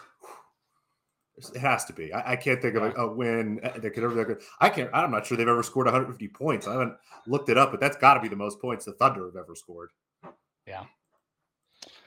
it 1.54 1.60
has 1.60 1.86
to 1.86 1.94
be. 1.94 2.14
I, 2.14 2.34
I 2.34 2.36
can't 2.36 2.62
think 2.62 2.76
of 2.76 2.84
a, 2.84 2.92
a, 2.94 3.12
win 3.12 3.60
that 3.64 3.82
could 3.94 4.04
ever. 4.04 4.14
That 4.14 4.26
could, 4.26 4.42
I 4.60 4.70
can't. 4.70 4.90
I'm 4.94 5.12
not 5.12 5.26
sure 5.26 5.38
they've 5.38 5.48
ever 5.48 5.64
scored 5.64 5.86
150 5.86 6.28
points. 6.30 6.68
I 6.68 6.74
haven't 6.74 6.96
looked 7.28 7.50
it 7.50 7.58
up, 7.58 7.72
but 7.72 7.80
that's 7.80 7.98
got 7.98 8.16
to 8.16 8.20
be 8.20 8.28
the 8.28 8.36
most 8.36 8.60
points 8.60 8.86
the 8.86 8.94
Thunder 8.94 9.26
have 9.26 9.36
ever 9.36 9.56
scored. 9.56 9.90
Yeah, 10.68 10.84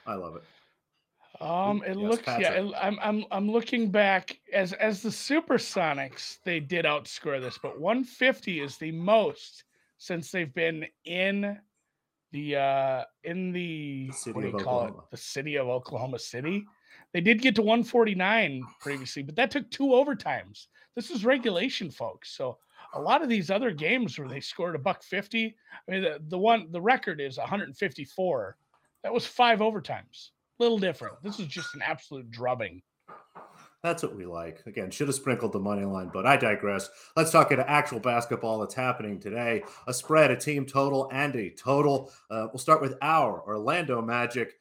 I 0.05 0.15
love 0.15 0.35
it. 0.35 0.43
Um, 1.41 1.83
it 1.85 1.97
yes, 1.97 2.09
looks 2.09 2.23
Patrick. 2.23 2.47
yeah. 2.47 2.61
It, 2.61 2.73
I'm 2.79 2.97
I'm 3.01 3.25
I'm 3.31 3.51
looking 3.51 3.89
back 3.89 4.39
as 4.53 4.73
as 4.73 5.01
the 5.01 5.09
Supersonics. 5.09 6.37
They 6.45 6.59
did 6.59 6.85
outscore 6.85 7.41
this, 7.41 7.57
but 7.61 7.79
150 7.79 8.61
is 8.61 8.77
the 8.77 8.91
most 8.91 9.63
since 9.97 10.31
they've 10.31 10.53
been 10.53 10.85
in 11.05 11.57
the 12.31 12.55
uh 12.55 13.03
in 13.23 13.51
the, 13.51 14.11
the 14.25 14.31
what 14.31 14.41
do 14.41 14.47
you 14.47 14.53
call 14.53 14.81
Oklahoma. 14.81 14.99
it? 14.99 15.11
The 15.11 15.17
city 15.17 15.55
of 15.55 15.67
Oklahoma 15.67 16.19
City. 16.19 16.65
They 17.13 17.21
did 17.21 17.41
get 17.41 17.55
to 17.55 17.61
149 17.61 18.63
previously, 18.79 19.23
but 19.23 19.35
that 19.35 19.51
took 19.51 19.69
two 19.69 19.87
overtimes. 19.87 20.67
This 20.95 21.11
is 21.11 21.25
regulation, 21.25 21.91
folks. 21.91 22.35
So 22.35 22.57
a 22.93 22.99
lot 22.99 23.21
of 23.21 23.29
these 23.29 23.49
other 23.49 23.71
games 23.71 24.17
where 24.17 24.27
they 24.27 24.39
scored 24.39 24.75
a 24.75 24.79
buck 24.79 25.03
50, 25.03 25.55
I 25.87 25.91
mean 25.91 26.01
the, 26.01 26.19
the 26.27 26.37
one 26.37 26.67
the 26.71 26.81
record 26.81 27.21
is 27.21 27.37
154. 27.37 28.57
That 29.03 29.13
was 29.13 29.25
five 29.25 29.59
overtimes 29.59 30.29
little 30.63 30.77
different. 30.77 31.21
This 31.21 31.39
is 31.39 31.47
just 31.47 31.75
an 31.75 31.81
absolute 31.81 32.29
drubbing. 32.31 32.81
That's 33.81 34.01
what 34.01 34.15
we 34.15 34.25
like. 34.25 34.61
Again, 34.65 34.91
should 34.91 35.09
have 35.09 35.15
sprinkled 35.15 35.51
the 35.51 35.59
money 35.59 35.83
line, 35.83 36.09
but 36.13 36.25
I 36.25 36.37
digress. 36.37 36.89
Let's 37.17 37.31
talk 37.31 37.51
about 37.51 37.67
actual 37.67 37.99
basketball 37.99 38.59
that's 38.59 38.73
happening 38.73 39.19
today. 39.19 39.63
A 39.87 39.93
spread, 39.93 40.31
a 40.31 40.37
team 40.37 40.65
total, 40.65 41.09
and 41.11 41.35
a 41.35 41.49
total. 41.49 42.09
Uh, 42.31 42.47
we'll 42.53 42.59
start 42.59 42.81
with 42.81 42.95
our 43.01 43.43
Orlando 43.45 44.01
Magic. 44.01 44.53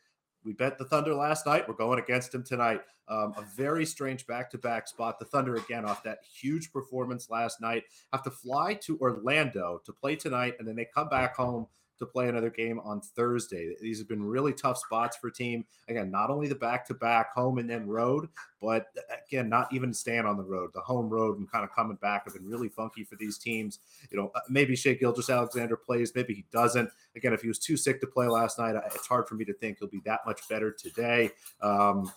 We 0.45 0.53
bet 0.53 0.79
the 0.79 0.85
Thunder 0.85 1.15
last 1.15 1.47
night. 1.47 1.69
We're 1.69 1.75
going 1.75 1.99
against 1.99 2.33
them 2.33 2.43
tonight. 2.43 2.81
Um, 3.09 3.35
a 3.37 3.43
very 3.57 3.85
strange 3.85 4.27
back-to-back 4.27 4.89
spot. 4.89 5.19
The 5.19 5.25
Thunder 5.25 5.57
again 5.57 5.85
off 5.85 6.03
that 6.03 6.19
huge 6.25 6.73
performance 6.73 7.31
last 7.31 7.61
night 7.61 7.85
have 8.13 8.23
to 8.25 8.31
fly 8.31 8.75
to 8.75 8.99
Orlando 8.99 9.81
to 9.85 9.93
play 9.93 10.17
tonight, 10.17 10.55
and 10.59 10.67
then 10.67 10.77
they 10.77 10.87
come 10.93 11.09
back 11.09 11.37
home 11.37 11.67
to 12.03 12.07
play 12.07 12.29
another 12.29 12.51
game 12.51 12.81
on 12.81 13.01
Thursday. 13.01 13.75
These 13.81 13.99
have 13.99 14.09
been 14.09 14.23
really 14.23 14.53
tough 14.53 14.79
spots 14.79 15.17
for 15.17 15.31
team. 15.31 15.65
Again, 15.89 16.11
not 16.11 16.31
only 16.31 16.49
the 16.49 16.55
back 16.55 16.87
to 16.89 16.95
back 16.95 17.33
home 17.33 17.59
and 17.59 17.71
then 17.71 17.87
road, 17.87 18.29
but 18.61 18.87
again, 19.27 19.49
not 19.49 19.73
even 19.73 19.95
staying 19.95 20.25
on 20.25 20.37
the 20.37 20.43
road. 20.43 20.71
The 20.75 20.81
home 20.81 21.09
road 21.09 21.39
and 21.39 21.51
kind 21.51 21.65
of 21.65 21.73
coming 21.73 21.97
back 22.03 22.25
have 22.25 22.35
been 22.35 22.49
really 22.49 22.69
funky 22.69 23.05
for 23.05 23.17
these 23.17 23.39
teams. 23.39 23.79
You 24.11 24.19
know, 24.19 24.33
uh, 24.35 24.41
maybe 24.49 24.75
Shai 24.77 24.95
Gilgeous-Alexander 24.95 25.77
plays, 25.77 26.13
maybe 26.15 26.35
he 26.35 26.45
doesn't. 26.53 26.91
Again, 27.17 27.33
if 27.33 27.43
he 27.43 27.49
was 27.49 27.59
too 27.59 27.77
sick 27.77 28.01
to 28.01 28.07
play 28.07 28.27
last 28.27 28.59
night, 28.59 28.75
it's 28.95 29.07
hard 29.07 29.29
for 29.29 29.37
me 29.37 29.45
to 29.45 29.55
think 29.55 29.79
he'll 29.79 29.89
be 29.89 30.03
that 30.05 30.21
much 30.27 30.49
better 30.49 30.73
today. 30.73 31.31
Um, 31.61 32.11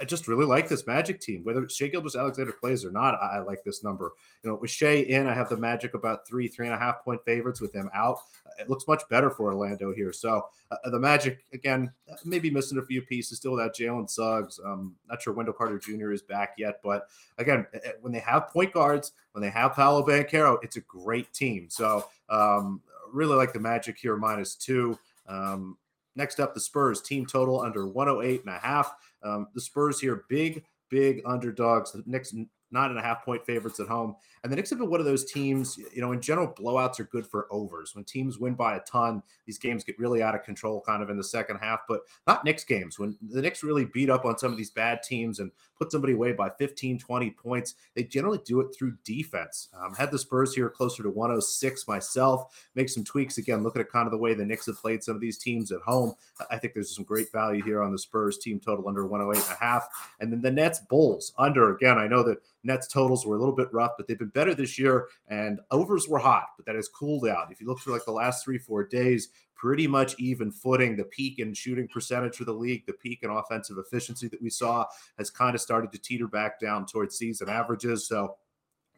I 0.00 0.04
just 0.04 0.26
really 0.26 0.44
like 0.44 0.68
this 0.68 0.86
Magic 0.86 1.20
team. 1.20 1.44
Whether 1.44 1.68
Shai 1.68 1.88
Gilgeous-Alexander 1.88 2.52
plays 2.52 2.84
or 2.84 2.90
not, 2.90 3.14
I, 3.14 3.36
I, 3.36 3.38
like 3.40 3.62
this 3.62 3.84
number. 3.84 4.12
You 4.42 4.50
know, 4.50 4.56
with 4.56 4.70
Shai 4.70 5.04
in, 5.08 5.26
I 5.26 5.34
have 5.34 5.48
the 5.48 5.56
Magic 5.56 5.94
about 5.94 6.26
three, 6.26 6.48
three 6.48 6.66
and 6.66 6.74
a 6.74 6.78
half 6.78 7.04
point 7.04 7.24
favorites. 7.24 7.60
With 7.60 7.74
him 7.74 7.88
out, 7.94 8.18
it 8.58 8.68
looks 8.68 8.88
much 8.88 9.02
better 9.08 9.30
for 9.30 9.46
Orlando 9.46 9.92
here. 9.94 10.12
So 10.12 10.46
uh, 10.70 10.90
the 10.90 10.98
Magic 10.98 11.44
again, 11.52 11.92
maybe 12.24 12.50
missing 12.50 12.78
a 12.78 12.84
few 12.84 13.02
pieces 13.02 13.38
still 13.38 13.52
without 13.52 13.74
Jalen 13.76 14.10
Suggs. 14.10 14.58
Um, 14.64 14.96
not 15.08 15.22
sure 15.22 15.32
Wendell 15.32 15.54
Carter 15.54 15.78
Jr. 15.78 16.12
is 16.12 16.22
back 16.22 16.54
yet, 16.58 16.80
but 16.82 17.08
again, 17.38 17.66
when 18.00 18.12
they 18.12 18.20
have 18.20 18.48
point 18.48 18.72
guards, 18.72 19.12
when 19.32 19.42
they 19.42 19.50
have 19.50 19.74
Paolo 19.74 20.04
Banchero, 20.04 20.58
it's 20.62 20.76
a 20.76 20.80
great 20.82 21.32
team. 21.32 21.68
So 21.70 22.06
um, 22.28 22.82
really 23.12 23.36
like 23.36 23.52
the 23.52 23.60
Magic 23.60 23.98
here 23.98 24.16
minus 24.16 24.54
two. 24.54 24.98
Um, 25.28 25.76
next 26.16 26.40
up, 26.40 26.54
the 26.54 26.60
Spurs 26.60 27.00
team 27.00 27.26
total 27.26 27.60
under 27.60 27.86
108 27.86 28.40
and 28.44 28.54
a 28.54 28.58
half. 28.58 28.94
Um, 29.26 29.48
the 29.54 29.60
Spurs 29.60 30.00
here, 30.00 30.24
big, 30.28 30.64
big 30.90 31.22
underdogs. 31.26 31.92
The 31.92 32.02
Knicks 32.06 32.34
nine 32.70 32.90
and 32.90 32.98
a 32.98 33.02
half 33.02 33.24
point 33.24 33.44
favorites 33.44 33.80
at 33.80 33.88
home. 33.88 34.16
And 34.42 34.52
the 34.52 34.56
Knicks 34.56 34.70
have 34.70 34.78
been 34.78 34.90
one 34.90 35.00
of 35.00 35.06
those 35.06 35.24
teams, 35.24 35.78
you 35.92 36.00
know, 36.00 36.12
in 36.12 36.20
general, 36.20 36.48
blowouts 36.48 37.00
are 37.00 37.04
good 37.04 37.26
for 37.26 37.46
overs. 37.50 37.94
When 37.94 38.04
teams 38.04 38.38
win 38.38 38.54
by 38.54 38.76
a 38.76 38.80
ton, 38.80 39.22
these 39.44 39.58
games 39.58 39.84
get 39.84 39.98
really 39.98 40.22
out 40.22 40.34
of 40.34 40.42
control 40.42 40.80
kind 40.80 41.02
of 41.02 41.10
in 41.10 41.16
the 41.16 41.24
second 41.24 41.58
half, 41.58 41.80
but 41.88 42.02
not 42.26 42.44
Knicks 42.44 42.64
games. 42.64 42.98
When 42.98 43.16
the 43.20 43.42
Knicks 43.42 43.62
really 43.62 43.86
beat 43.86 44.10
up 44.10 44.24
on 44.24 44.38
some 44.38 44.52
of 44.52 44.58
these 44.58 44.70
bad 44.70 45.02
teams 45.02 45.40
and 45.40 45.50
put 45.78 45.90
somebody 45.92 46.12
away 46.12 46.32
by 46.32 46.50
15, 46.58 46.98
20 46.98 47.30
points, 47.30 47.74
they 47.94 48.04
generally 48.04 48.40
do 48.44 48.60
it 48.60 48.74
through 48.74 48.96
defense. 49.04 49.68
Um, 49.76 49.94
had 49.94 50.10
the 50.10 50.18
Spurs 50.18 50.54
here 50.54 50.70
closer 50.70 51.02
to 51.02 51.10
106 51.10 51.88
myself, 51.88 52.68
make 52.74 52.88
some 52.88 53.04
tweaks 53.04 53.38
again, 53.38 53.62
looking 53.62 53.82
at 53.82 53.90
kind 53.90 54.06
of 54.06 54.12
the 54.12 54.18
way 54.18 54.34
the 54.34 54.44
Knicks 54.44 54.66
have 54.66 54.76
played 54.76 55.02
some 55.02 55.14
of 55.14 55.20
these 55.20 55.38
teams 55.38 55.72
at 55.72 55.80
home. 55.80 56.14
I 56.50 56.58
think 56.58 56.74
there's 56.74 56.94
some 56.94 57.04
great 57.04 57.32
value 57.32 57.62
here 57.62 57.82
on 57.82 57.92
the 57.92 57.98
Spurs 57.98 58.38
team 58.38 58.60
total 58.60 58.88
under 58.88 59.06
108 59.06 59.44
and 59.44 59.56
a 59.56 59.64
half. 59.64 59.88
And 60.20 60.32
then 60.32 60.40
the 60.40 60.50
Nets 60.50 60.80
Bulls 60.80 61.32
under 61.38 61.74
again. 61.74 61.98
I 61.98 62.06
know 62.06 62.22
that 62.22 62.38
Nets 62.66 62.88
totals 62.88 63.24
were 63.24 63.36
a 63.36 63.38
little 63.38 63.54
bit 63.54 63.72
rough, 63.72 63.92
but 63.96 64.06
they've 64.06 64.18
been 64.18 64.28
better 64.28 64.54
this 64.54 64.78
year. 64.78 65.08
And 65.28 65.60
overs 65.70 66.08
were 66.08 66.18
hot, 66.18 66.48
but 66.56 66.66
that 66.66 66.74
has 66.74 66.88
cooled 66.88 67.26
out. 67.26 67.50
If 67.50 67.60
you 67.60 67.66
look 67.66 67.78
for 67.78 67.92
like 67.92 68.04
the 68.04 68.12
last 68.12 68.44
three, 68.44 68.58
four 68.58 68.84
days, 68.84 69.30
pretty 69.54 69.86
much 69.86 70.14
even 70.18 70.50
footing. 70.50 70.96
The 70.96 71.04
peak 71.04 71.38
in 71.38 71.54
shooting 71.54 71.88
percentage 71.88 72.36
for 72.36 72.44
the 72.44 72.52
league, 72.52 72.84
the 72.86 72.92
peak 72.92 73.20
in 73.22 73.30
offensive 73.30 73.78
efficiency 73.78 74.28
that 74.28 74.42
we 74.42 74.50
saw 74.50 74.84
has 75.18 75.30
kind 75.30 75.54
of 75.54 75.60
started 75.60 75.90
to 75.92 75.98
teeter 75.98 76.28
back 76.28 76.60
down 76.60 76.86
towards 76.86 77.16
season 77.16 77.48
averages. 77.48 78.06
So 78.06 78.36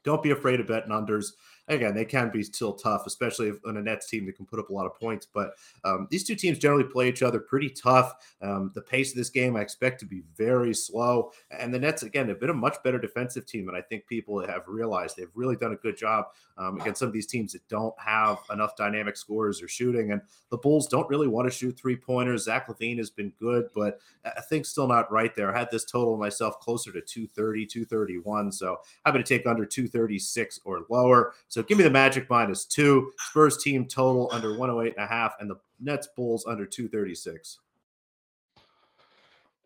don't 0.08 0.22
be 0.22 0.30
afraid 0.30 0.58
of 0.58 0.66
betting 0.66 0.90
unders 0.90 1.32
again, 1.68 1.94
they 1.94 2.04
can 2.04 2.30
be 2.30 2.42
still 2.42 2.72
tough, 2.72 3.06
especially 3.06 3.52
on 3.66 3.76
a 3.76 3.82
Nets 3.82 4.08
team 4.08 4.26
that 4.26 4.36
can 4.36 4.46
put 4.46 4.58
up 4.58 4.70
a 4.70 4.72
lot 4.72 4.86
of 4.86 4.94
points. 4.94 5.26
But 5.32 5.52
um, 5.84 6.08
these 6.10 6.24
two 6.24 6.34
teams 6.34 6.58
generally 6.58 6.84
play 6.84 7.08
each 7.08 7.22
other 7.22 7.38
pretty 7.38 7.68
tough. 7.68 8.14
Um, 8.42 8.72
the 8.74 8.80
pace 8.80 9.10
of 9.10 9.16
this 9.16 9.30
game 9.30 9.56
I 9.56 9.60
expect 9.60 10.00
to 10.00 10.06
be 10.06 10.22
very 10.36 10.74
slow. 10.74 11.32
And 11.50 11.72
the 11.72 11.78
Nets, 11.78 12.02
again, 12.02 12.28
have 12.28 12.40
been 12.40 12.50
a 12.50 12.54
much 12.54 12.76
better 12.82 12.98
defensive 12.98 13.46
team 13.46 13.68
And 13.68 13.76
I 13.76 13.82
think 13.82 14.06
people 14.06 14.44
have 14.46 14.66
realized. 14.66 15.16
They've 15.16 15.28
really 15.34 15.56
done 15.56 15.72
a 15.72 15.76
good 15.76 15.96
job 15.96 16.26
um, 16.56 16.80
against 16.80 17.00
some 17.00 17.08
of 17.08 17.14
these 17.14 17.26
teams 17.26 17.52
that 17.52 17.66
don't 17.68 17.94
have 17.98 18.38
enough 18.52 18.76
dynamic 18.76 19.16
scores 19.16 19.62
or 19.62 19.68
shooting. 19.68 20.12
And 20.12 20.22
the 20.50 20.58
Bulls 20.58 20.88
don't 20.88 21.08
really 21.08 21.28
want 21.28 21.50
to 21.50 21.56
shoot 21.56 21.78
three 21.78 21.96
pointers. 21.96 22.44
Zach 22.44 22.68
LaVine 22.68 22.98
has 22.98 23.10
been 23.10 23.32
good, 23.38 23.68
but 23.74 24.00
I 24.24 24.40
think 24.40 24.66
still 24.66 24.88
not 24.88 25.10
right 25.12 25.34
there. 25.34 25.54
I 25.54 25.58
had 25.58 25.70
this 25.70 25.84
total 25.84 26.16
myself 26.16 26.58
closer 26.60 26.92
to 26.92 27.00
230, 27.00 27.66
231. 27.66 28.52
So 28.52 28.78
going 29.04 29.22
to 29.22 29.28
take 29.28 29.46
under 29.46 29.66
236 29.98 30.60
or 30.64 30.84
lower. 30.88 31.34
So 31.48 31.62
give 31.62 31.78
me 31.78 31.84
the 31.84 31.90
Magic 31.90 32.28
minus 32.30 32.64
two. 32.64 33.12
Spurs 33.18 33.62
team 33.62 33.86
total 33.86 34.28
under 34.32 34.56
108 34.56 34.94
and 34.96 35.04
a 35.04 35.08
half, 35.08 35.34
and 35.40 35.50
the 35.50 35.56
Nets 35.80 36.08
Bulls 36.16 36.46
under 36.46 36.64
236. 36.66 37.58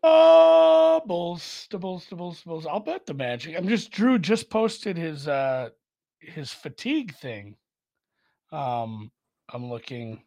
Oh, 0.05 0.97
uh, 0.97 1.05
Bulls, 1.05 1.67
the 1.69 1.77
Bulls, 1.77 2.07
the 2.09 2.15
Bulls, 2.15 2.41
the 2.41 2.49
Bulls. 2.49 2.65
I'll 2.65 2.79
bet 2.79 3.05
the 3.05 3.13
Magic. 3.13 3.55
I'm 3.57 3.67
just 3.67 3.91
Drew 3.91 4.19
just 4.19 4.49
posted 4.49 4.97
his 4.97 5.27
uh 5.27 5.69
his 6.19 6.51
fatigue 6.51 7.15
thing. 7.15 7.55
Um, 8.51 9.11
I'm 9.49 9.69
looking. 9.69 10.23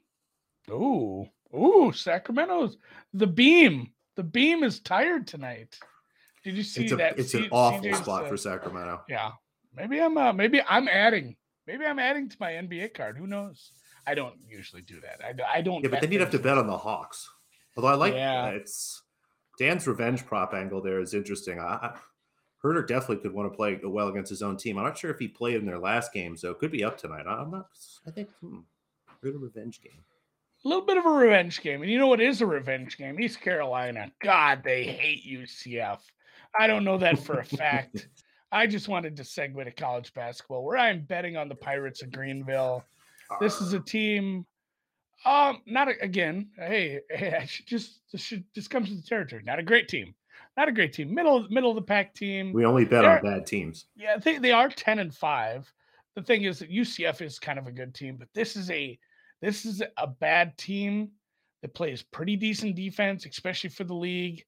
Ooh, 0.71 1.29
ooh, 1.55 1.93
Sacramento's 1.93 2.79
the 3.13 3.27
beam. 3.27 3.91
The 4.17 4.23
beam 4.23 4.65
is 4.65 4.81
tired 4.81 5.27
tonight. 5.27 5.79
Did 6.43 6.57
you 6.57 6.63
see 6.63 6.85
it's 6.85 6.93
a, 6.93 6.97
that? 6.97 7.19
It's 7.19 7.35
an 7.35 7.49
awful 7.51 7.93
spot 7.95 8.29
for 8.29 8.37
Sacramento. 8.37 9.03
Yeah, 9.09 9.33
maybe 9.77 10.01
I'm 10.01 10.17
uh, 10.17 10.33
maybe 10.33 10.61
I'm 10.69 10.89
adding 10.89 11.37
Maybe 11.67 11.85
I'm 11.85 11.99
adding 11.99 12.29
to 12.29 12.37
my 12.39 12.53
NBA 12.53 12.95
card. 12.95 13.19
Who 13.19 13.27
knows? 13.27 13.73
I 14.07 14.15
don't 14.15 14.37
usually 14.49 14.83
do 14.83 15.01
that. 15.01 15.21
I, 15.25 15.59
I 15.59 15.61
don't. 15.63 15.83
Yeah, 15.83 15.91
but 15.91 16.01
then 16.01 16.13
you'd 16.13 16.21
have 16.21 16.31
to 16.31 16.39
bet 16.39 16.59
on 16.59 16.67
the 16.67 16.77
Hawks. 16.77 17.29
Although 17.77 17.89
I 17.89 17.95
like 17.95 18.15
yeah. 18.15 18.49
it's 18.49 19.03
Dan's 19.59 19.87
revenge 19.87 20.25
prop 20.25 20.55
angle 20.55 20.81
there 20.81 21.01
is 21.01 21.13
interesting. 21.13 21.59
I, 21.59 21.65
I, 21.65 21.97
Huerter 22.63 22.87
definitely 22.87 23.19
could 23.19 23.33
want 23.33 23.53
to 23.53 23.57
play 23.57 23.79
well 23.83 24.09
against 24.09 24.31
his 24.31 24.43
own 24.43 24.57
team. 24.57 24.79
I'm 24.79 24.85
not 24.85 24.97
sure 24.97 25.11
if 25.11 25.19
he 25.19 25.29
played 25.29 25.57
in 25.57 25.67
their 25.67 25.79
last 25.79 26.13
game, 26.13 26.37
so 26.37 26.51
it 26.51 26.59
could 26.59 26.71
be 26.71 26.85
up 26.85 26.97
tonight. 26.99 27.27
I'm 27.27 27.51
not. 27.51 27.67
I 28.07 28.13
think 28.13 28.31
hmm, 28.41 28.61
Huerter 29.23 29.43
revenge 29.43 29.81
game. 29.83 30.05
A 30.65 30.69
little 30.69 30.87
bit 30.87 30.97
of 30.97 31.05
a 31.05 31.11
revenge 31.11 31.61
game, 31.61 31.83
and 31.83 31.91
you 31.91 31.99
know 31.99 32.07
what 32.07 32.21
is 32.21 32.41
a 32.41 32.47
revenge 32.47 32.97
game? 32.97 33.21
East 33.21 33.41
Carolina. 33.41 34.11
God, 34.23 34.63
they 34.65 34.85
hate 34.85 35.27
UCF. 35.27 35.99
I 36.59 36.67
don't 36.67 36.85
know 36.85 36.99
that 36.99 37.19
for 37.19 37.41
a 37.41 37.45
fact. 37.45 38.09
I 38.53 38.67
just 38.67 38.89
wanted 38.89 39.17
to 39.17 39.23
segue 39.23 39.65
to 39.65 39.71
college 39.73 40.15
basketball 40.15 40.65
where 40.65 40.77
I'm 40.77 41.03
betting 41.03 41.37
on 41.37 41.49
the 41.49 41.55
Pirates 41.55 42.03
of 42.03 42.13
Greenville. 42.13 42.85
This 43.41 43.61
is 43.61 43.73
a 43.73 43.81
team. 43.81 44.47
Um, 45.25 45.63
not 45.67 45.89
a, 45.89 46.01
again. 46.01 46.51
Hey, 46.57 47.01
hey, 47.11 47.37
I 47.41 47.47
should 47.47 47.67
just 47.67 48.01
this 48.13 48.21
should 48.21 48.45
this 48.55 48.69
comes 48.69 48.91
with 48.91 49.03
the 49.03 49.09
territory. 49.09 49.43
Not 49.45 49.59
a 49.59 49.63
great 49.63 49.89
team. 49.89 50.15
Not 50.57 50.69
a 50.69 50.73
great 50.73 50.93
team. 50.93 51.13
Middle 51.13 51.47
middle 51.51 51.71
of 51.71 51.77
the 51.77 51.83
pack 51.83 52.15
team. 52.15 52.53
We 52.53 52.65
only 52.65 52.85
bet 52.85 53.03
They're, 53.03 53.19
on 53.19 53.23
bad 53.23 53.47
teams. 53.47 53.87
Yeah, 53.97 54.17
they 54.17 54.39
they 54.39 54.53
are 54.53 54.69
ten 54.69 54.99
and 55.01 55.15
five. 55.15 55.71
The 56.15 56.23
thing 56.23 56.45
is 56.45 56.61
that 56.61 56.71
UCF 56.71 57.21
is 57.21 57.39
kind 57.39 57.59
of 57.59 57.67
a 57.67 57.73
good 57.73 57.95
team, 57.95 58.17
but 58.17 58.29
this 58.33 58.57
is 58.57 58.71
a 58.71 58.99
this 59.43 59.67
is 59.67 59.83
a 59.99 60.07
bad 60.07 60.57
team 60.57 61.11
that 61.63 61.75
plays 61.75 62.03
pretty 62.03 62.37
decent 62.37 62.77
defense, 62.77 63.27
especially 63.27 63.71
for 63.71 63.85
the 63.85 63.95
league. 63.95 64.45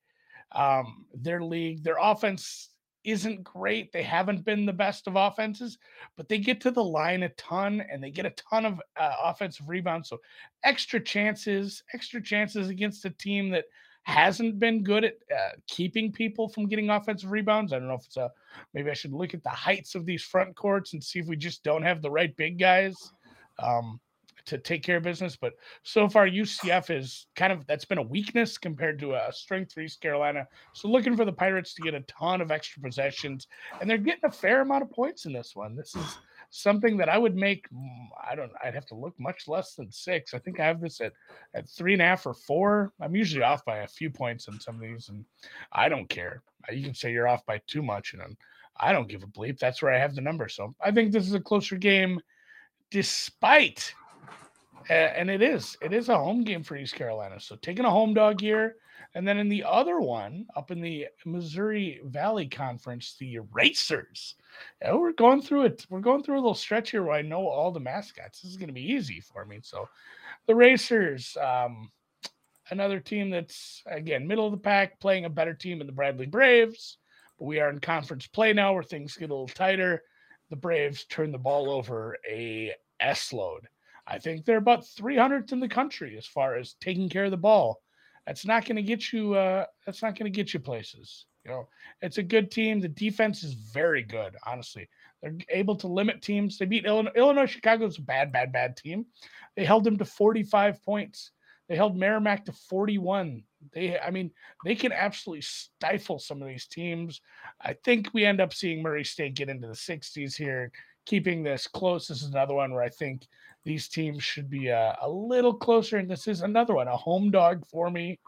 Um, 0.52 1.04
their 1.12 1.42
league, 1.42 1.82
their 1.82 1.98
offense 2.00 2.70
isn't 3.10 3.44
great. 3.44 3.92
They 3.92 4.02
haven't 4.02 4.44
been 4.44 4.66
the 4.66 4.72
best 4.72 5.06
of 5.06 5.16
offenses, 5.16 5.78
but 6.16 6.28
they 6.28 6.38
get 6.38 6.60
to 6.62 6.70
the 6.70 6.84
line 6.84 7.22
a 7.22 7.28
ton 7.30 7.82
and 7.90 8.02
they 8.02 8.10
get 8.10 8.26
a 8.26 8.30
ton 8.30 8.64
of 8.64 8.80
uh, 8.96 9.14
offensive 9.24 9.68
rebounds. 9.68 10.08
So 10.08 10.20
extra 10.64 11.00
chances, 11.00 11.82
extra 11.94 12.22
chances 12.22 12.68
against 12.68 13.04
a 13.04 13.10
team 13.10 13.50
that 13.50 13.64
hasn't 14.02 14.58
been 14.58 14.82
good 14.82 15.04
at 15.04 15.14
uh, 15.34 15.50
keeping 15.66 16.10
people 16.10 16.48
from 16.48 16.66
getting 16.66 16.88
offensive 16.88 17.30
rebounds. 17.30 17.72
I 17.72 17.78
don't 17.78 17.88
know 17.88 17.94
if 17.94 18.06
it's 18.06 18.16
a 18.16 18.30
maybe 18.72 18.90
I 18.90 18.94
should 18.94 19.12
look 19.12 19.34
at 19.34 19.42
the 19.42 19.50
heights 19.50 19.94
of 19.94 20.06
these 20.06 20.22
front 20.22 20.56
courts 20.56 20.94
and 20.94 21.04
see 21.04 21.18
if 21.18 21.26
we 21.26 21.36
just 21.36 21.62
don't 21.62 21.82
have 21.82 22.00
the 22.00 22.10
right 22.10 22.34
big 22.36 22.58
guys. 22.58 23.12
Um, 23.58 24.00
to 24.48 24.58
take 24.58 24.82
care 24.82 24.98
of 24.98 25.02
business. 25.02 25.36
But 25.36 25.54
so 25.82 26.08
far, 26.08 26.28
UCF 26.28 26.94
is 26.96 27.26
kind 27.36 27.52
of 27.52 27.66
that's 27.66 27.84
been 27.84 27.98
a 27.98 28.02
weakness 28.02 28.58
compared 28.58 28.98
to 29.00 29.14
a 29.14 29.32
strength 29.32 29.72
for 29.72 29.80
East 29.80 30.00
Carolina. 30.00 30.46
So 30.74 30.88
looking 30.88 31.16
for 31.16 31.24
the 31.24 31.32
Pirates 31.32 31.74
to 31.74 31.82
get 31.82 31.94
a 31.94 32.00
ton 32.02 32.40
of 32.40 32.50
extra 32.50 32.82
possessions, 32.82 33.46
and 33.80 33.88
they're 33.88 33.98
getting 33.98 34.24
a 34.24 34.32
fair 34.32 34.60
amount 34.60 34.82
of 34.82 34.90
points 34.90 35.26
in 35.26 35.32
this 35.32 35.54
one. 35.54 35.76
This 35.76 35.94
is 35.94 36.18
something 36.50 36.96
that 36.96 37.08
I 37.08 37.18
would 37.18 37.36
make. 37.36 37.68
Mm, 37.70 38.08
I 38.28 38.34
don't. 38.34 38.52
I'd 38.62 38.74
have 38.74 38.86
to 38.86 38.94
look 38.94 39.14
much 39.18 39.48
less 39.48 39.74
than 39.74 39.90
six. 39.90 40.34
I 40.34 40.38
think 40.38 40.60
I 40.60 40.66
have 40.66 40.80
this 40.80 41.00
at 41.00 41.12
at 41.54 41.68
three 41.68 41.92
and 41.92 42.02
a 42.02 42.06
half 42.06 42.26
or 42.26 42.34
four. 42.34 42.92
I'm 43.00 43.16
usually 43.16 43.42
off 43.42 43.64
by 43.64 43.78
a 43.78 43.88
few 43.88 44.10
points 44.10 44.48
in 44.48 44.58
some 44.60 44.76
of 44.76 44.80
these, 44.80 45.08
and 45.08 45.24
I 45.72 45.88
don't 45.88 46.08
care. 46.08 46.42
You 46.70 46.82
can 46.82 46.94
say 46.94 47.12
you're 47.12 47.28
off 47.28 47.46
by 47.46 47.60
too 47.66 47.82
much, 47.82 48.14
and 48.14 48.36
I 48.80 48.92
don't 48.92 49.08
give 49.08 49.22
a 49.22 49.26
bleep. 49.26 49.58
That's 49.58 49.82
where 49.82 49.92
I 49.92 49.98
have 49.98 50.14
the 50.14 50.20
number. 50.20 50.48
So 50.48 50.74
I 50.80 50.90
think 50.90 51.12
this 51.12 51.26
is 51.26 51.34
a 51.34 51.40
closer 51.40 51.76
game, 51.76 52.20
despite, 52.90 53.92
uh, 54.07 54.07
and 54.88 55.30
it 55.30 55.42
is, 55.42 55.76
it 55.83 55.92
is 55.92 56.09
a 56.09 56.16
home 56.16 56.45
game 56.45 56.62
for 56.62 56.76
East 56.76 56.95
Carolina. 56.95 57.40
So 57.40 57.57
taking 57.57 57.85
a 57.85 57.90
home 57.90 58.14
dog 58.14 58.40
here. 58.40 58.76
And 59.14 59.26
then 59.26 59.38
in 59.38 59.49
the 59.49 59.64
other 59.64 60.00
one, 60.00 60.47
up 60.54 60.71
in 60.71 60.80
the 60.80 61.07
Missouri 61.25 62.00
Valley 62.04 62.47
Conference, 62.47 63.16
the 63.18 63.38
Racers. 63.52 64.35
Yeah, 64.83 64.95
we're 64.95 65.12
going 65.12 65.40
through 65.40 65.64
it. 65.64 65.87
We're 65.88 66.00
going 66.00 66.23
through 66.23 66.35
a 66.35 66.42
little 66.42 66.54
stretch 66.54 66.90
here 66.90 67.02
where 67.02 67.14
I 67.14 67.23
know 67.23 67.49
all 67.49 67.71
the 67.71 67.80
mascots. 67.80 68.42
This 68.42 68.50
is 68.50 68.59
going 68.59 68.68
to 68.68 68.75
be 68.75 68.92
easy 68.92 69.21
for 69.21 69.45
me. 69.47 69.61
So 69.62 69.88
the 70.47 70.54
Racers, 70.54 71.37
um, 71.40 71.90
another 72.71 73.00
team 73.00 73.30
that's 73.30 73.83
again 73.87 74.26
middle 74.26 74.47
of 74.47 74.52
the 74.52 74.59
pack, 74.59 75.00
playing 75.00 75.25
a 75.25 75.30
better 75.30 75.54
team 75.54 75.80
in 75.80 75.87
the 75.87 75.92
Bradley 75.92 76.26
Braves. 76.26 76.99
But 77.38 77.47
we 77.47 77.61
are 77.61 77.71
in 77.71 77.80
conference 77.80 78.26
play 78.26 78.52
now 78.52 78.75
where 78.75 78.83
things 78.83 79.16
get 79.16 79.30
a 79.30 79.33
little 79.33 79.49
tighter. 79.49 80.02
The 80.50 80.57
Braves 80.57 81.04
turn 81.04 81.33
the 81.33 81.38
ball 81.38 81.71
over 81.71 82.18
a 82.28 82.75
S 83.00 83.33
load. 83.33 83.68
I 84.08 84.18
think 84.18 84.44
they're 84.44 84.56
about 84.56 84.84
300th 84.84 85.52
in 85.52 85.60
the 85.60 85.68
country 85.68 86.16
as 86.16 86.26
far 86.26 86.56
as 86.56 86.74
taking 86.80 87.08
care 87.08 87.26
of 87.26 87.30
the 87.30 87.36
ball. 87.36 87.80
That's 88.26 88.46
not 88.46 88.64
going 88.64 88.76
to 88.76 88.82
get 88.82 89.12
you. 89.12 89.34
Uh, 89.34 89.66
that's 89.84 90.02
not 90.02 90.18
going 90.18 90.30
to 90.30 90.36
get 90.36 90.54
you 90.54 90.60
places. 90.60 91.26
You 91.44 91.50
know, 91.52 91.68
it's 92.02 92.18
a 92.18 92.22
good 92.22 92.50
team. 92.50 92.80
The 92.80 92.88
defense 92.88 93.44
is 93.44 93.54
very 93.54 94.02
good. 94.02 94.34
Honestly, 94.46 94.88
they're 95.22 95.36
able 95.50 95.76
to 95.76 95.86
limit 95.86 96.22
teams. 96.22 96.58
They 96.58 96.66
beat 96.66 96.86
Illinois. 96.86 97.12
Illinois 97.16 97.46
Chicago 97.46 97.86
is 97.86 97.98
a 97.98 98.02
bad, 98.02 98.32
bad, 98.32 98.52
bad 98.52 98.76
team. 98.76 99.06
They 99.56 99.64
held 99.64 99.84
them 99.84 99.98
to 99.98 100.04
45 100.04 100.82
points. 100.82 101.32
They 101.68 101.76
held 101.76 101.96
Merrimack 101.96 102.46
to 102.46 102.52
41. 102.52 103.42
They, 103.72 103.98
I 103.98 104.10
mean, 104.10 104.30
they 104.64 104.74
can 104.74 104.92
absolutely 104.92 105.42
stifle 105.42 106.18
some 106.18 106.40
of 106.40 106.48
these 106.48 106.66
teams. 106.66 107.20
I 107.60 107.74
think 107.84 108.08
we 108.14 108.24
end 108.24 108.40
up 108.40 108.54
seeing 108.54 108.82
Murray 108.82 109.04
State 109.04 109.34
get 109.34 109.50
into 109.50 109.68
the 109.68 109.74
60s 109.74 110.36
here, 110.36 110.72
keeping 111.08 111.42
this 111.42 111.66
close. 111.66 112.06
This 112.06 112.22
is 112.22 112.28
another 112.28 112.52
one 112.52 112.74
where 112.74 112.82
I 112.82 112.90
think 112.90 113.26
these 113.64 113.88
teams 113.88 114.22
should 114.22 114.50
be 114.50 114.68
a, 114.68 114.78
uh, 114.78 114.96
a 115.02 115.08
little 115.08 115.54
closer. 115.54 115.96
And 115.96 116.08
this 116.08 116.28
is 116.28 116.42
another 116.42 116.74
one, 116.74 116.86
a 116.86 116.96
home 116.96 117.30
dog 117.30 117.66
for 117.66 117.90
me. 117.90 118.18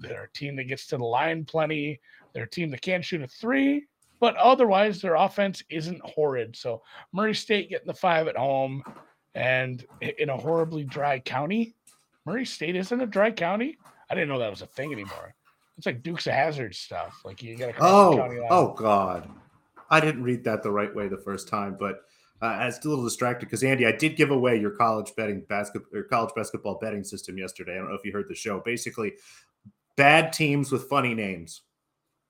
They're 0.00 0.24
a 0.24 0.32
team 0.32 0.56
that 0.56 0.64
gets 0.64 0.88
to 0.88 0.96
the 0.96 1.04
line 1.04 1.44
plenty. 1.44 2.00
They're 2.32 2.44
a 2.44 2.50
team 2.50 2.70
that 2.70 2.82
can't 2.82 3.04
shoot 3.04 3.22
a 3.22 3.28
three, 3.28 3.86
but 4.18 4.36
otherwise 4.36 5.00
their 5.00 5.14
offense 5.14 5.62
isn't 5.70 6.02
horrid. 6.04 6.56
So 6.56 6.82
Murray 7.12 7.34
State 7.34 7.70
getting 7.70 7.86
the 7.86 7.94
five 7.94 8.26
at 8.26 8.36
home 8.36 8.82
and 9.36 9.86
in 10.00 10.28
a 10.28 10.36
horribly 10.36 10.82
dry 10.82 11.20
county. 11.20 11.76
Murray 12.26 12.44
State 12.44 12.74
isn't 12.74 13.00
a 13.00 13.06
dry 13.06 13.30
county. 13.30 13.78
I 14.10 14.14
didn't 14.14 14.28
know 14.28 14.40
that 14.40 14.50
was 14.50 14.62
a 14.62 14.66
thing 14.66 14.92
anymore. 14.92 15.34
It's 15.76 15.86
like 15.86 16.02
Dukes 16.02 16.26
of 16.26 16.32
Hazzard 16.32 16.74
stuff. 16.74 17.20
Like 17.24 17.44
you 17.44 17.56
got 17.56 17.68
to. 17.68 17.74
Oh, 17.80 18.46
oh 18.50 18.74
God! 18.76 19.30
I 19.90 20.00
didn't 20.00 20.22
read 20.22 20.44
that 20.44 20.62
the 20.62 20.70
right 20.70 20.94
way 20.94 21.08
the 21.08 21.18
first 21.18 21.48
time, 21.48 21.76
but 21.78 22.02
uh, 22.40 22.46
I 22.46 22.66
was 22.66 22.78
a 22.84 22.88
little 22.88 23.04
distracted 23.04 23.46
because 23.46 23.64
Andy, 23.64 23.86
I 23.86 23.92
did 23.92 24.16
give 24.16 24.30
away 24.30 24.60
your 24.60 24.70
college 24.70 25.12
betting 25.16 25.44
basketball 25.48 25.98
or 25.98 26.04
college 26.04 26.30
basketball 26.36 26.78
betting 26.80 27.04
system 27.04 27.36
yesterday. 27.38 27.74
I 27.74 27.76
don't 27.78 27.88
know 27.88 27.94
if 27.94 28.04
you 28.04 28.12
heard 28.12 28.28
the 28.28 28.34
show. 28.34 28.60
Basically, 28.64 29.14
bad 29.96 30.32
teams 30.32 30.70
with 30.70 30.84
funny 30.84 31.14
names 31.14 31.62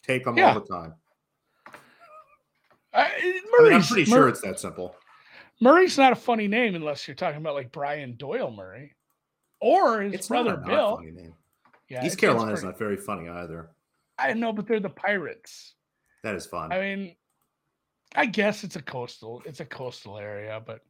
take 0.02 0.24
them 0.24 0.38
yeah. 0.38 0.54
all 0.54 0.60
the 0.60 0.66
time. 0.66 0.94
I 2.94 3.10
mean, 3.60 3.72
I'm 3.74 3.82
pretty 3.82 4.04
sure 4.04 4.28
it's 4.28 4.40
that 4.40 4.58
simple. 4.58 4.96
Murray's 5.60 5.98
not 5.98 6.12
a 6.12 6.16
funny 6.16 6.48
name 6.48 6.74
unless 6.74 7.06
you're 7.06 7.14
talking 7.14 7.40
about 7.40 7.54
like 7.54 7.70
Brian 7.72 8.16
Doyle 8.16 8.50
Murray 8.50 8.94
or 9.60 10.00
his 10.02 10.14
it's 10.14 10.28
brother 10.28 10.56
Bill. 10.56 11.00
Yeah, 11.88 12.04
East 12.04 12.18
Carolina's 12.18 12.64
not 12.64 12.78
very 12.78 12.96
funny 12.96 13.28
either. 13.28 13.70
I 14.18 14.32
know, 14.34 14.52
but 14.52 14.66
they're 14.66 14.80
the 14.80 14.90
Pirates. 14.90 15.74
That 16.22 16.34
is 16.34 16.46
fun. 16.46 16.72
I 16.72 16.80
mean, 16.80 17.16
I 18.14 18.26
guess 18.26 18.64
it's 18.64 18.76
a 18.76 18.82
coastal, 18.82 19.42
it's 19.44 19.60
a 19.60 19.64
coastal 19.64 20.18
area, 20.18 20.62
but 20.64 20.80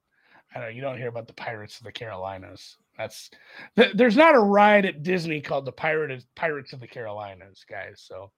I 0.54 0.60
don't. 0.60 0.74
You 0.74 0.80
don't 0.80 0.96
hear 0.96 1.08
about 1.08 1.26
the 1.26 1.34
Pirates 1.34 1.78
of 1.78 1.84
the 1.84 1.92
Carolinas. 1.92 2.76
That's 2.96 3.30
th- 3.76 3.94
there's 3.94 4.16
not 4.16 4.34
a 4.34 4.40
ride 4.40 4.86
at 4.86 5.02
Disney 5.02 5.40
called 5.40 5.64
the 5.66 5.72
Pirate 5.72 6.24
Pirates 6.34 6.72
of 6.72 6.80
the 6.80 6.86
Carolinas, 6.86 7.64
guys. 7.68 8.02
So 8.06 8.30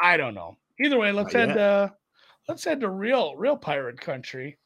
I 0.00 0.16
don't 0.16 0.34
know. 0.34 0.56
Either 0.80 0.98
way, 0.98 1.12
let's 1.12 1.34
not 1.34 1.48
head 1.48 1.54
to 1.54 1.94
let's 2.48 2.64
head 2.64 2.80
to 2.80 2.88
real 2.88 3.36
real 3.36 3.56
pirate 3.56 4.00
country. 4.00 4.56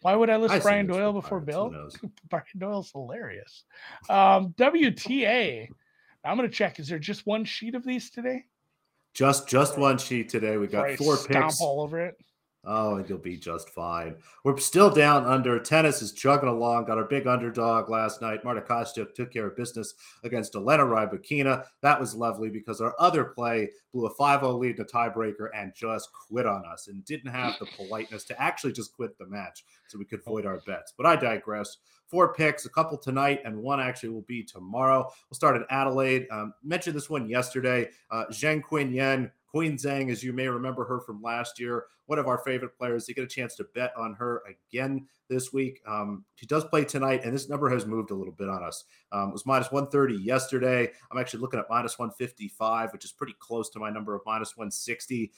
Why 0.00 0.14
would 0.14 0.30
I 0.30 0.36
list 0.36 0.54
I 0.54 0.58
Brian 0.60 0.86
Doyle 0.86 1.12
before 1.12 1.40
Bill? 1.40 1.72
Brian 2.30 2.44
Doyle's 2.58 2.90
hilarious. 2.92 3.64
Um, 4.08 4.54
WTA. 4.56 5.68
I'm 6.24 6.36
going 6.36 6.48
to 6.48 6.54
check. 6.54 6.80
Is 6.80 6.88
there 6.88 6.98
just 6.98 7.26
one 7.26 7.44
sheet 7.44 7.74
of 7.74 7.84
these 7.84 8.10
today? 8.10 8.44
Just 9.14 9.48
just 9.48 9.78
one 9.78 9.98
sheet 9.98 10.28
today. 10.28 10.56
We 10.56 10.66
got 10.66 10.96
four 10.96 11.16
picks 11.16 11.60
all 11.60 11.80
over 11.80 12.00
it. 12.00 12.16
Oh, 12.64 12.96
and 12.96 13.08
you'll 13.08 13.18
be 13.18 13.36
just 13.36 13.70
fine. 13.70 14.16
We're 14.44 14.58
still 14.58 14.90
down 14.90 15.24
under. 15.24 15.58
Tennis 15.60 16.02
is 16.02 16.12
chugging 16.12 16.48
along. 16.48 16.86
Got 16.86 16.98
our 16.98 17.04
big 17.04 17.26
underdog 17.26 17.88
last 17.88 18.20
night. 18.20 18.44
Marta 18.44 18.60
Kostyuk 18.60 19.14
took 19.14 19.32
care 19.32 19.46
of 19.46 19.56
business 19.56 19.94
against 20.24 20.54
Elena 20.54 20.84
Rybakina. 20.84 21.64
That 21.82 22.00
was 22.00 22.14
lovely 22.14 22.50
because 22.50 22.80
our 22.80 22.94
other 22.98 23.24
play 23.24 23.70
blew 23.92 24.06
a 24.06 24.14
5-0 24.14 24.58
lead 24.58 24.76
in 24.76 24.82
a 24.82 24.84
tiebreaker 24.84 25.48
and 25.54 25.72
just 25.74 26.10
quit 26.12 26.46
on 26.46 26.64
us 26.66 26.88
and 26.88 27.04
didn't 27.04 27.30
have 27.30 27.54
the 27.60 27.66
politeness 27.76 28.24
to 28.24 28.42
actually 28.42 28.72
just 28.72 28.92
quit 28.92 29.16
the 29.18 29.26
match 29.26 29.64
so 29.86 29.98
we 29.98 30.04
could 30.04 30.24
void 30.24 30.44
our 30.44 30.60
bets. 30.66 30.92
But 30.96 31.06
I 31.06 31.16
digress. 31.16 31.78
Four 32.08 32.32
picks, 32.32 32.64
a 32.64 32.70
couple 32.70 32.96
tonight, 32.96 33.40
and 33.44 33.56
one 33.62 33.80
actually 33.80 34.08
will 34.08 34.22
be 34.22 34.42
tomorrow. 34.42 35.10
We'll 35.28 35.36
start 35.36 35.56
in 35.56 35.64
Adelaide. 35.68 36.26
Um, 36.30 36.54
mentioned 36.64 36.96
this 36.96 37.10
one 37.10 37.28
yesterday. 37.28 37.90
Uh, 38.10 38.24
Zheng 38.30 38.62
Qinwen 38.62 39.30
Queen 39.48 39.76
Zheng, 39.76 40.10
as 40.10 40.22
you 40.22 40.32
may 40.32 40.46
remember 40.46 40.84
her 40.84 41.00
from 41.00 41.22
last 41.22 41.58
year, 41.58 41.86
one 42.06 42.18
of 42.18 42.26
our 42.26 42.38
favorite 42.38 42.76
players. 42.76 43.08
You 43.08 43.14
get 43.14 43.24
a 43.24 43.28
chance 43.28 43.54
to 43.56 43.66
bet 43.74 43.92
on 43.96 44.14
her 44.14 44.42
again 44.48 45.06
this 45.28 45.52
week. 45.52 45.80
Um, 45.86 46.24
she 46.34 46.46
does 46.46 46.64
play 46.64 46.84
tonight, 46.84 47.22
and 47.24 47.34
this 47.34 47.48
number 47.48 47.68
has 47.70 47.86
moved 47.86 48.10
a 48.10 48.14
little 48.14 48.32
bit 48.32 48.48
on 48.48 48.62
us. 48.62 48.84
Um, 49.12 49.30
it 49.30 49.32
was 49.32 49.46
minus 49.46 49.72
130 49.72 50.22
yesterday. 50.22 50.90
I'm 51.10 51.18
actually 51.18 51.40
looking 51.40 51.60
at 51.60 51.66
minus 51.70 51.98
155, 51.98 52.92
which 52.92 53.04
is 53.04 53.12
pretty 53.12 53.34
close 53.38 53.70
to 53.70 53.78
my 53.78 53.90
number 53.90 54.14
of 54.14 54.22
minus 54.26 54.56
160. 54.56 55.32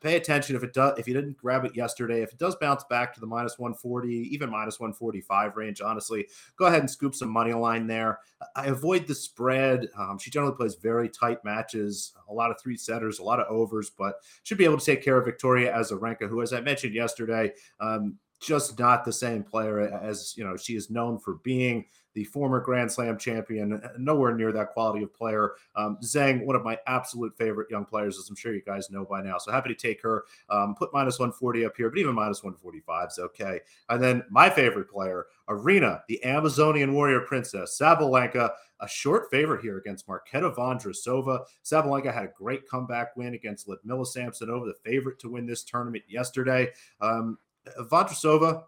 Pay 0.00 0.16
attention 0.16 0.56
if 0.56 0.62
it 0.62 0.72
does. 0.72 0.98
If 0.98 1.08
you 1.08 1.14
didn't 1.14 1.36
grab 1.36 1.64
it 1.64 1.76
yesterday, 1.76 2.22
if 2.22 2.32
it 2.32 2.38
does 2.38 2.56
bounce 2.56 2.84
back 2.84 3.14
to 3.14 3.20
the 3.20 3.26
minus 3.26 3.58
140, 3.58 4.08
even 4.08 4.50
minus 4.50 4.80
145 4.80 5.56
range, 5.56 5.80
honestly, 5.80 6.26
go 6.56 6.66
ahead 6.66 6.80
and 6.80 6.90
scoop 6.90 7.14
some 7.14 7.28
money 7.28 7.52
line 7.52 7.86
there. 7.86 8.20
I 8.54 8.66
avoid 8.66 9.06
the 9.06 9.14
spread. 9.14 9.88
Um, 9.98 10.18
she 10.18 10.30
generally 10.30 10.54
plays 10.54 10.74
very 10.76 11.08
tight 11.08 11.44
matches, 11.44 12.12
a 12.28 12.32
lot 12.32 12.50
of 12.50 12.60
three 12.60 12.76
setters, 12.76 13.18
a 13.18 13.22
lot 13.22 13.40
of 13.40 13.46
overs, 13.48 13.90
but 13.90 14.16
should 14.42 14.58
be 14.58 14.64
able 14.64 14.78
to 14.78 14.84
take 14.84 15.02
care 15.02 15.18
of 15.18 15.24
Victoria 15.24 15.72
Azarenka, 15.72 16.28
who, 16.28 16.42
as 16.42 16.52
I 16.52 16.60
mentioned 16.60 16.94
yesterday, 16.94 17.52
um, 17.80 18.18
just 18.40 18.78
not 18.78 19.04
the 19.04 19.12
same 19.12 19.42
player 19.42 19.80
as 19.80 20.34
you 20.36 20.44
know 20.44 20.56
she 20.56 20.76
is 20.76 20.90
known 20.90 21.18
for 21.18 21.34
being 21.42 21.86
the 22.16 22.24
former 22.24 22.60
Grand 22.60 22.90
Slam 22.90 23.18
champion, 23.18 23.78
nowhere 23.98 24.34
near 24.34 24.50
that 24.50 24.70
quality 24.70 25.04
of 25.04 25.12
player. 25.12 25.52
Um, 25.74 25.98
Zheng, 26.02 26.46
one 26.46 26.56
of 26.56 26.64
my 26.64 26.78
absolute 26.86 27.36
favorite 27.36 27.70
young 27.70 27.84
players, 27.84 28.18
as 28.18 28.30
I'm 28.30 28.34
sure 28.34 28.54
you 28.54 28.62
guys 28.62 28.90
know 28.90 29.04
by 29.04 29.20
now. 29.20 29.36
So 29.36 29.52
happy 29.52 29.68
to 29.68 29.74
take 29.74 30.00
her. 30.00 30.24
Um, 30.48 30.74
put 30.74 30.94
minus 30.94 31.18
140 31.18 31.66
up 31.66 31.76
here, 31.76 31.90
but 31.90 31.98
even 31.98 32.14
minus 32.14 32.42
145 32.42 33.08
is 33.10 33.18
okay. 33.18 33.60
And 33.90 34.02
then 34.02 34.24
my 34.30 34.48
favorite 34.48 34.90
player, 34.90 35.26
Aryna, 35.46 36.00
the 36.08 36.24
Amazonian 36.24 36.94
warrior 36.94 37.20
princess, 37.20 37.78
Sabalenka, 37.78 38.50
a 38.80 38.88
short 38.88 39.30
favorite 39.30 39.60
here 39.60 39.76
against 39.76 40.08
Marketa 40.08 40.54
Vondrousova. 40.56 41.44
Sabalenka 41.66 42.14
had 42.14 42.24
a 42.24 42.32
great 42.34 42.66
comeback 42.66 43.14
win 43.14 43.34
against 43.34 43.68
Ludmila 43.68 44.06
Samsonova, 44.06 44.64
the 44.64 44.90
favorite 44.90 45.18
to 45.18 45.28
win 45.28 45.44
this 45.44 45.64
tournament 45.64 46.04
yesterday. 46.08 46.72
Um, 46.98 47.36
Vondrousova, 47.78 48.64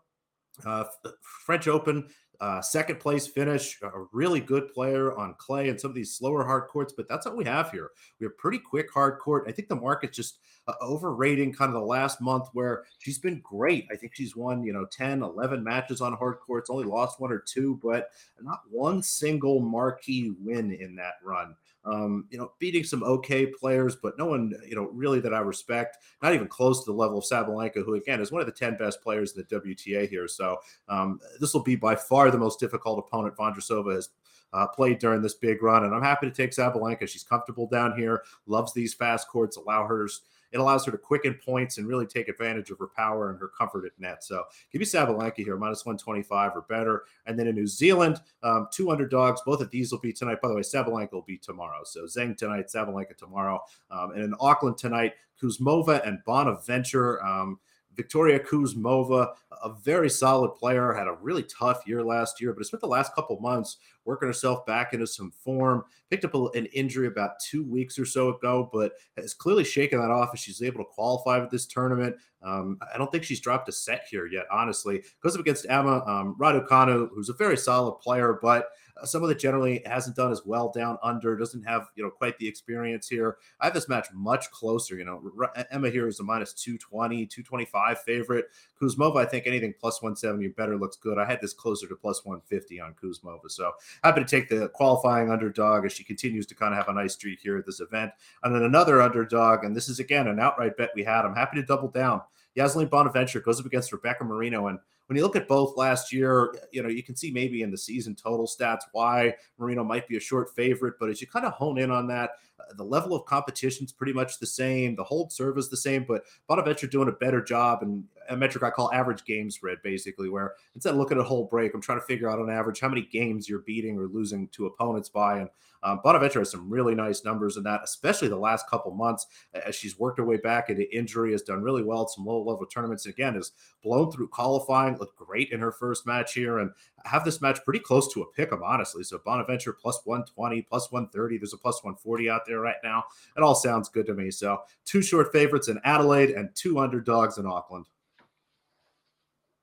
uh, 0.67 0.85
French 1.23 1.67
Open, 1.67 2.09
uh, 2.41 2.61
second 2.61 3.01
place 3.01 3.27
finish, 3.27 3.81
a 3.83 3.91
really 4.13 4.41
good 4.41 4.73
player 4.73 5.17
on 5.17 5.35
clay 5.39 5.69
and 5.69 5.81
some 5.81 5.91
of 5.91 5.95
these 5.95 6.15
slower 6.15 6.45
hard 6.45 6.69
courts, 6.69 6.93
but 6.97 7.09
that's 7.09 7.27
what 7.27 7.37
we 7.37 7.45
have 7.45 7.71
here. 7.73 7.91
We 8.21 8.25
have 8.27 8.39
pretty 8.39 8.59
quick 8.59 8.93
hard 8.93 9.19
court. 9.19 9.45
I 9.49 9.53
think 9.53 9.69
the 9.69 9.77
market's 9.77 10.17
just 10.17 10.39
uh, 10.69 10.75
overrating 10.81 11.53
kind 11.53 11.69
of 11.69 11.81
the 11.81 11.87
last 11.87 12.21
month 12.21 12.49
where 12.53 12.85
she's 12.99 13.19
been 13.19 13.41
great. 13.41 13.89
I 13.91 13.97
think 13.97 14.15
she's 14.15 14.37
won, 14.37 14.63
you 14.63 14.73
know, 14.73 14.87
10, 14.87 15.23
11 15.23 15.65
matches 15.65 16.01
on 16.01 16.13
hard 16.13 16.39
courts, 16.39 16.71
only 16.71 16.85
lost 16.85 17.21
one 17.21 17.33
or 17.33 17.41
two, 17.41 17.81
but 17.83 18.11
not 18.41 18.61
one 18.71 19.03
single 19.03 19.61
marquee 19.61 20.33
win 20.41 20.73
in 20.73 20.95
that 20.97 21.15
run. 21.25 21.57
Um, 21.85 22.27
you 22.29 22.37
know, 22.37 22.53
beating 22.59 22.85
some 22.85 23.03
okay 23.03 23.47
players, 23.47 23.97
but 23.97 24.19
no 24.19 24.27
one, 24.27 24.53
you 24.67 24.75
know, 24.75 24.91
really 24.93 25.21
that 25.21 25.33
I 25.33 25.39
respect, 25.39 25.99
not 26.23 26.35
even 26.35 26.47
close 26.47 26.85
to 26.85 26.91
the 26.91 26.97
level 26.97 27.19
of 27.19 27.25
Sabalenka, 27.25 27.85
who 27.85 27.95
again 27.95 28.21
is 28.21 28.31
one 28.31 28.41
of 28.41 28.47
the 28.47 28.53
10 28.53 28.77
best 28.77 29.01
players 29.01 29.35
in 29.35 29.45
the 29.49 29.61
WTA 29.61 30.09
here. 30.09 30.29
So 30.29 30.59
um, 30.89 31.19
this 31.41 31.55
will 31.55 31.63
be 31.63 31.77
by 31.77 31.95
far 31.95 32.31
the 32.31 32.37
most 32.37 32.61
difficult 32.61 32.99
opponent 32.99 33.37
Vondrousova 33.37 33.95
has 33.95 34.11
uh, 34.53 34.67
played 34.67 34.99
during 34.99 35.23
this 35.23 35.35
big 35.35 35.63
run. 35.63 35.85
And 35.85 35.95
I'm 35.95 36.03
happy 36.03 36.29
to 36.29 36.35
take 36.35 36.51
Sabalenka. 36.51 37.09
She's 37.09 37.25
comfortable 37.25 37.67
down 37.69 37.97
here, 37.97 38.23
loves 38.47 38.73
these 38.73 38.95
fast 38.95 39.29
courts, 39.29 39.57
allow 39.57 39.87
her 39.87 40.09
it 40.53 40.59
allows 40.59 40.85
her 40.87 40.93
to 40.93 40.99
quicken 40.99 41.39
points 41.45 41.79
and 41.79 41.87
really 41.87 42.07
take 42.07 42.29
advantage 42.29 42.71
of 42.71 42.79
her 42.79 42.89
power 42.89 43.31
and 43.31 43.39
her 43.39 43.49
comfort 43.49 43.85
at 43.85 43.93
net. 43.99 44.25
So 44.25 44.45
give 44.73 44.81
me 44.81 44.87
Sabalenka 44.87 45.45
here, 45.45 45.57
minus 45.57 45.85
125 45.85 46.53
or 46.55 46.63
better. 46.63 47.05
And 47.27 47.39
then 47.39 47.47
in 47.47 47.55
New 47.55 47.67
Zealand, 47.67 48.21
um, 48.43 48.69
two 48.73 48.91
underdogs. 48.91 49.41
Both 49.45 49.61
of 49.61 49.71
these 49.71 49.93
will 49.93 50.01
be 50.01 50.13
tonight. 50.13 50.41
By 50.41 50.49
the 50.49 50.55
way, 50.55 50.63
Sabalenka 50.63 51.13
will 51.13 51.23
be 51.23 51.39
tomorrow. 51.39 51.81
So 51.85 52.05
Zheng 52.05 52.37
tonight, 52.37 52.67
Sabalenka 52.67 53.17
tomorrow. 53.17 53.61
Um, 53.91 54.13
and 54.13 54.23
in 54.23 54.35
Auckland 54.41 54.79
tonight, 54.79 55.15
Kuzmova 55.41 56.07
and 56.07 56.19
Bonaventure. 56.25 57.25
Um, 57.25 57.59
Viktoria 57.99 58.45
Kuzmova, 58.45 59.35
a 59.63 59.73
very 59.83 60.09
solid 60.09 60.55
player, 60.55 60.93
had 60.93 61.09
a 61.09 61.17
really 61.21 61.43
tough 61.43 61.83
year 61.87 62.03
last 62.03 62.41
year, 62.41 62.53
but 62.53 62.65
spent 62.65 62.81
the 62.81 62.87
last 62.87 63.15
couple 63.15 63.41
months 63.41 63.79
working 64.05 64.29
herself 64.29 64.65
back 64.65 64.95
into 64.95 65.07
some 65.07 65.31
form. 65.31 65.85
Picked 66.11 66.25
up 66.25 66.35
an 66.35 66.67
injury 66.67 67.09
about 67.09 67.41
two 67.41 67.65
weeks 67.65 67.99
or 67.99 68.07
so 68.07 68.29
ago, 68.35 68.71
but 68.73 68.93
has 69.17 69.35
clearly 69.35 69.65
shaken 69.65 70.01
that 70.01 70.11
off 70.11 70.31
as 70.33 70.41
she's 70.41 70.63
able 70.63 70.79
to 70.79 70.91
qualify 70.91 71.39
with 71.39 71.51
this 71.51 71.67
tournament. 71.67 72.17
Um, 72.43 72.79
I 72.95 72.97
don't 72.97 73.11
think 73.11 73.25
she's 73.25 73.41
dropped 73.41 73.69
a 73.69 73.73
set 73.73 74.05
here 74.09 74.27
yet, 74.27 74.47
honestly. 74.51 75.03
Goes 75.23 75.35
up 75.35 75.41
against 75.41 75.67
Emma 75.69 76.05
um, 76.07 76.37
Raducanu, 76.39 77.09
who's 77.13 77.29
a 77.29 77.35
very 77.35 77.57
solid 77.57 77.97
player, 77.97 78.39
but 78.41 78.69
someone 79.05 79.29
that 79.29 79.39
generally 79.39 79.83
hasn't 79.87 80.17
done 80.17 80.33
as 80.33 80.43
well 80.45 80.71
down 80.71 80.99
under, 81.03 81.37
doesn't 81.37 81.63
have 81.65 81.89
you 81.95 82.03
know 82.03 82.11
quite 82.11 82.39
the 82.39 82.49
experience 82.49 83.09
here. 83.09 83.39
I 83.61 83.67
have 83.67 83.75
this 83.75 83.89
match 83.89 84.09
much 84.13 84.51
closer. 84.51 84.97
You 84.97 85.05
know, 85.05 85.33
Emma 85.71 85.91
here 85.91 86.09
is 86.09 86.21
a 86.21 86.23
minus 86.23 86.53
220, 86.55 87.27
225 87.27 88.03
favorite. 88.03 88.47
Kuzmova, 88.81 89.17
I 89.17 89.25
think 89.25 89.47
anything 89.47 89.75
plus 89.79 90.03
170 90.03 90.47
or 90.47 90.51
better 90.51 90.77
looks 90.77 90.97
good. 90.97 91.19
I 91.19 91.25
had 91.25 91.41
this 91.41 91.53
closer 91.53 91.87
to 91.89 91.97
plus 91.97 92.25
150 92.25 92.81
on 92.81 92.95
Kuzmova. 92.95 93.51
So 93.51 93.73
happy 94.05 94.21
to 94.21 94.27
take 94.27 94.49
the 94.49 94.69
qualifying 94.69 95.31
underdog 95.31 95.85
as 95.85 95.93
she 95.93 96.05
continues 96.05 96.47
to 96.47 96.55
kind 96.55 96.73
of 96.73 96.79
have 96.79 96.89
a 96.89 96.99
nice 96.99 97.15
streak 97.15 97.41
here 97.41 97.59
at 97.59 97.67
this 97.67 97.81
event. 97.81 98.13
And 98.43 98.55
then 98.55 98.63
another 98.63 99.03
underdog, 99.03 99.65
and 99.65 99.75
this 99.75 99.89
is 99.89 99.99
again 99.99 100.29
an 100.29 100.41
outright 100.41 100.77
bet 100.77 100.91
we 100.95 101.05
had. 101.05 101.25
I'm 101.25 101.35
happy 101.35 101.61
to 101.61 101.67
double 101.67 101.89
down. 101.89 102.23
Yasmin 102.55 102.89
Bonaventure 102.89 103.41
goes 103.41 103.61
up 103.61 103.67
against 103.67 103.93
Rebecca 103.93 104.25
Marino. 104.25 104.67
And 104.67 104.79
when 105.09 105.17
you 105.17 105.23
look 105.23 105.37
at 105.37 105.49
both 105.49 105.77
last 105.77 106.13
year, 106.13 106.55
you 106.71 106.83
know, 106.83 106.91
you 106.91 107.03
can 107.03 107.17
see 107.17 107.31
maybe 107.31 107.63
in 107.63 107.71
the 107.71 107.79
season 107.79 108.15
total 108.15 108.47
stats 108.47 108.83
why 108.93 109.35
Marino 109.59 109.83
might 109.83 110.07
be 110.07 110.19
a 110.19 110.21
short 110.21 110.55
favorite. 110.55 110.95
But 111.01 111.09
as 111.09 111.21
you 111.23 111.27
kind 111.27 111.47
of 111.47 111.55
hone 111.55 111.79
in 111.79 111.91
on 111.91 112.07
that, 112.09 112.33
the 112.77 112.85
level 112.85 113.15
of 113.15 113.25
competition 113.25 113.85
is 113.85 113.93
pretty 113.93 114.13
much 114.13 114.39
the 114.39 114.47
same. 114.47 114.95
The 114.95 115.05
hold 115.05 115.33
serve 115.33 115.59
is 115.59 115.69
the 115.69 115.77
same, 115.77 116.05
but 116.07 116.25
Bonaventure 116.47 116.87
doing 116.87 117.09
a 117.09 117.13
better 117.13 117.43
job 117.43 117.83
and 117.83 118.05
a 118.29 118.37
metric 118.37 118.63
I 118.63 118.71
call 118.71 118.93
average 118.93 119.25
game 119.25 119.51
spread, 119.51 119.79
basically, 119.83 120.29
where 120.29 120.55
instead 120.75 120.91
of 120.91 120.97
looking 120.97 121.19
at 121.19 121.23
a 121.23 121.29
whole 121.29 121.47
break, 121.47 121.75
I'm 121.75 121.81
trying 121.81 122.01
to 122.01 122.07
figure 122.07 122.31
out 122.31 122.39
on 122.39 122.51
average 122.51 122.81
how 122.81 122.89
many 122.89 123.03
games 123.03 123.49
you're 123.49 123.61
beating 123.61 123.99
or 123.99 124.07
losing 124.07 124.49
to 124.49 124.67
opponents 124.67 125.09
by. 125.09 125.39
And 125.41 125.51
um, 125.83 126.01
Bonaventure 126.03 126.41
has 126.41 126.51
some 126.51 126.69
really 126.69 126.95
nice 126.95 127.25
numbers 127.25 127.57
in 127.57 127.63
that, 127.65 127.83
especially 127.85 128.29
the 128.29 128.37
last 128.37 128.69
couple 128.69 128.91
months 128.93 129.27
as 129.65 129.75
she's 129.75 129.99
worked 129.99 130.19
her 130.19 130.25
way 130.25 130.37
back 130.37 130.71
into 130.71 130.95
injury, 130.97 131.33
has 131.33 131.43
done 131.43 131.63
really 131.63 131.83
well 131.83 132.03
at 132.03 132.11
some 132.11 132.27
low 132.27 132.43
level 132.43 132.67
tournaments. 132.67 133.07
Again, 133.07 133.35
has 133.35 133.53
blown 133.83 134.11
through 134.11 134.29
qualifying, 134.29 134.99
looked 134.99 135.17
great 135.17 135.51
in 135.51 135.61
her 135.61 135.73
first 135.73 136.07
match 136.07 136.35
here, 136.35 136.59
and 136.59 136.73
have 137.05 137.25
this 137.25 137.41
match 137.41 137.61
pretty 137.65 137.79
close 137.79 138.13
to 138.13 138.23
a 138.23 138.33
pick 138.33 138.53
'em, 138.53 138.63
honestly. 138.63 139.05
So 139.05 139.19
Bonaventure 139.25 139.73
plus 139.73 140.01
120, 140.05 140.63
plus 140.63 140.91
130. 140.91 141.39
There's 141.39 141.55
a 141.55 141.59
plus 141.59 141.83
140 141.83 142.29
out 142.29 142.45
there 142.47 142.58
right 142.61 142.77
now. 142.83 143.05
It 143.37 143.43
all 143.43 143.55
sounds 143.55 143.89
good 143.89 144.07
to 144.07 144.15
me. 144.15 144.31
So 144.31 144.63
two 144.85 145.03
short 145.03 145.33
favorites 145.33 145.69
in 145.69 145.81
Adelaide 145.85 146.31
and 146.31 146.51
two 146.55 146.79
underdogs 146.79 147.39
in 147.39 147.47
Auckland. 147.47 147.87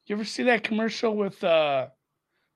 You 0.08 0.16
ever 0.16 0.26
see 0.26 0.44
that 0.44 0.64
commercial 0.64 1.16
with 1.16 1.44
uh, 1.44 1.88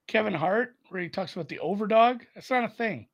Kevin 0.08 0.34
Hart 0.34 0.76
where 0.90 1.02
he 1.02 1.10
talks 1.10 1.34
about 1.34 1.48
the 1.48 1.60
overdog? 1.64 2.22
That's 2.36 2.50
not 2.50 2.64
a 2.64 2.70
thing. 2.70 3.08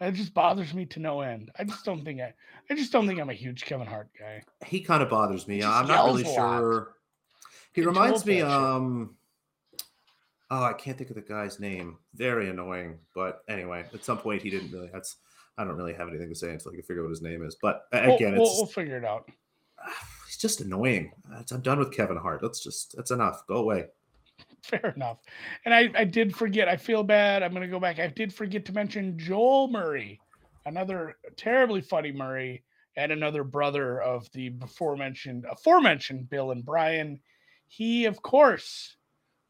It 0.00 0.12
just 0.12 0.34
bothers 0.34 0.74
me 0.74 0.86
to 0.86 1.00
no 1.00 1.20
end. 1.20 1.50
I 1.58 1.64
just 1.64 1.84
don't 1.84 2.04
think 2.04 2.20
I. 2.20 2.34
I 2.68 2.74
just 2.74 2.92
don't 2.92 3.06
think 3.06 3.20
I'm 3.20 3.30
a 3.30 3.34
huge 3.34 3.64
Kevin 3.64 3.86
Hart 3.86 4.08
guy. 4.18 4.42
He 4.66 4.80
kind 4.80 5.02
of 5.02 5.08
bothers 5.08 5.46
me. 5.46 5.62
I'm 5.62 5.86
not 5.86 6.06
really 6.06 6.24
sure. 6.24 6.94
He 7.72 7.82
reminds 7.82 8.26
me. 8.26 8.42
Um. 8.42 9.16
Oh, 10.50 10.62
I 10.62 10.72
can't 10.74 10.98
think 10.98 11.10
of 11.10 11.16
the 11.16 11.22
guy's 11.22 11.58
name. 11.58 11.98
Very 12.14 12.50
annoying. 12.50 12.98
But 13.14 13.42
anyway, 13.48 13.84
at 13.92 14.04
some 14.04 14.18
point 14.18 14.42
he 14.42 14.50
didn't 14.50 14.72
really. 14.72 14.90
That's. 14.92 15.16
I 15.56 15.64
don't 15.64 15.76
really 15.76 15.94
have 15.94 16.08
anything 16.08 16.28
to 16.28 16.34
say 16.34 16.50
until 16.50 16.72
I 16.72 16.74
can 16.74 16.82
figure 16.82 17.02
out 17.02 17.06
what 17.06 17.10
his 17.10 17.22
name 17.22 17.44
is. 17.44 17.56
But 17.60 17.84
again, 17.92 18.32
we'll, 18.32 18.42
we'll, 18.42 18.56
we'll 18.56 18.66
figure 18.66 18.96
it 18.96 19.04
out. 19.04 19.28
He's 20.26 20.36
just 20.36 20.60
annoying. 20.60 21.12
Uh, 21.32 21.42
I'm 21.52 21.60
done 21.60 21.78
with 21.78 21.92
Kevin 21.92 22.16
Hart. 22.16 22.40
That's 22.42 22.62
just 22.62 22.96
that's 22.96 23.10
enough. 23.10 23.46
Go 23.46 23.56
away. 23.56 23.86
Fair 24.62 24.92
enough. 24.96 25.18
And 25.64 25.74
I, 25.74 25.90
I 25.94 26.04
did 26.04 26.34
forget. 26.34 26.68
I 26.68 26.76
feel 26.76 27.02
bad. 27.02 27.42
I'm 27.42 27.50
going 27.50 27.62
to 27.62 27.68
go 27.68 27.78
back. 27.80 27.98
I 27.98 28.08
did 28.08 28.32
forget 28.32 28.64
to 28.66 28.72
mention 28.72 29.18
Joel 29.18 29.68
Murray, 29.68 30.20
another 30.66 31.16
terribly 31.36 31.80
funny 31.80 32.12
Murray, 32.12 32.64
and 32.96 33.12
another 33.12 33.44
brother 33.44 34.00
of 34.00 34.30
the 34.32 34.48
before 34.48 34.96
mentioned 34.96 35.44
aforementioned 35.50 36.30
Bill 36.30 36.50
and 36.50 36.64
Brian. 36.64 37.20
He, 37.68 38.06
of 38.06 38.22
course, 38.22 38.96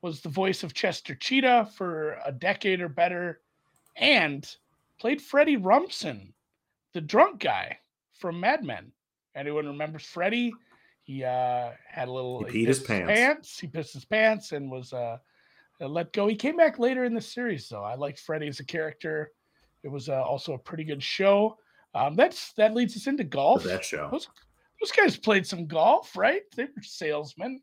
was 0.03 0.21
the 0.21 0.29
voice 0.29 0.63
of 0.63 0.75
Chester 0.75 1.15
Cheetah 1.15 1.71
for 1.77 2.19
a 2.25 2.33
decade 2.33 2.81
or 2.81 2.89
better, 2.89 3.41
and 3.97 4.47
played 4.99 5.21
Freddie 5.21 5.57
Rumsen, 5.57 6.33
the 6.93 7.01
drunk 7.01 7.41
guy 7.41 7.79
from 8.15 8.41
Mad 8.41 8.65
Men. 8.65 8.93
Anyone 9.35 9.67
remembers 9.67 10.05
Freddie? 10.05 10.53
He 11.03 11.25
uh, 11.25 11.71
had 11.87 12.09
a 12.09 12.13
little. 12.13 12.45
He 12.45 12.65
peed 12.65 12.69
his 12.69 12.81
pants. 12.81 13.13
pants. 13.13 13.59
He 13.59 13.67
pissed 13.67 13.93
his 13.93 14.05
pants 14.05 14.53
and 14.53 14.71
was 14.71 14.93
uh, 14.93 15.19
let 15.81 16.13
go. 16.13 16.27
He 16.27 16.37
came 16.37 16.57
back 16.57 16.79
later 16.79 17.05
in 17.05 17.15
the 17.15 17.21
series, 17.21 17.69
though. 17.69 17.85
I 17.85 17.95
liked 17.95 18.21
Freddie 18.21 18.49
as 18.49 18.61
a 18.61 18.65
character. 18.65 19.31
It 19.83 19.89
was 19.89 20.09
uh, 20.09 20.23
also 20.23 20.55
a 20.55 20.59
pretty 20.59 20.85
good 20.85 21.03
show. 21.03 21.59
Um, 21.95 22.17
that's 22.17 22.53
that 22.55 22.75
leads 22.75 22.97
us 22.97 23.07
into 23.07 23.25
golf. 23.25 23.63
For 23.63 23.69
that 23.69 23.85
show. 23.85 24.09
Those, 24.11 24.29
those 24.81 24.93
guys 24.93 25.17
played 25.17 25.47
some 25.47 25.67
golf, 25.67 26.17
right? 26.17 26.43
They 26.57 26.65
were 26.65 26.83
salesmen. 26.83 27.61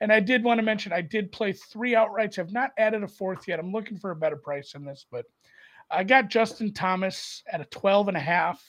And 0.00 0.12
I 0.12 0.20
did 0.20 0.42
want 0.42 0.58
to 0.58 0.62
mention 0.62 0.92
I 0.92 1.00
did 1.00 1.32
play 1.32 1.52
three 1.52 1.92
outrights. 1.92 2.38
I've 2.38 2.52
not 2.52 2.72
added 2.78 3.02
a 3.02 3.08
fourth 3.08 3.46
yet. 3.46 3.58
I'm 3.58 3.72
looking 3.72 3.98
for 3.98 4.10
a 4.10 4.16
better 4.16 4.36
price 4.36 4.74
in 4.74 4.84
this, 4.84 5.06
but 5.10 5.24
I 5.90 6.04
got 6.04 6.30
Justin 6.30 6.72
Thomas 6.72 7.42
at 7.50 7.60
a 7.60 7.66
12 7.66 8.08
and 8.08 8.16
a 8.16 8.20
half. 8.20 8.62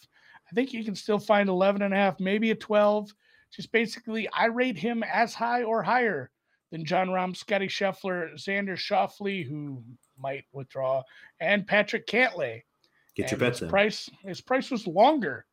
I 0.50 0.54
think 0.54 0.74
you 0.74 0.84
can 0.84 0.96
still 0.96 1.20
find 1.20 1.50
11 1.50 1.82
and 1.82 1.94
a 1.94 1.98
half, 1.98 2.20
maybe 2.20 2.52
a 2.52 2.56
12. 2.56 3.12
Just 3.52 3.72
basically, 3.72 4.28
I 4.30 4.46
rate 4.46 4.78
him 4.78 5.04
as 5.04 5.34
high 5.34 5.64
or 5.64 5.82
higher 5.82 6.30
than 6.72 6.86
Jon 6.86 7.08
Rahm, 7.08 7.36
Scotty 7.36 7.68
Scheffler, 7.68 8.34
Xander 8.36 8.76
Schauffele, 8.76 9.48
who 9.48 9.84
might 10.20 10.46
withdraw, 10.52 11.04
and 11.40 11.66
Patrick 11.66 12.08
Cantlay. 12.08 12.64
Get 13.16 13.32
your 13.32 13.40
bets 13.40 13.60
his 13.60 13.64
in. 13.64 13.70
Price 13.70 14.10
his 14.24 14.42
price 14.42 14.70
was 14.70 14.86
longer 14.86 15.46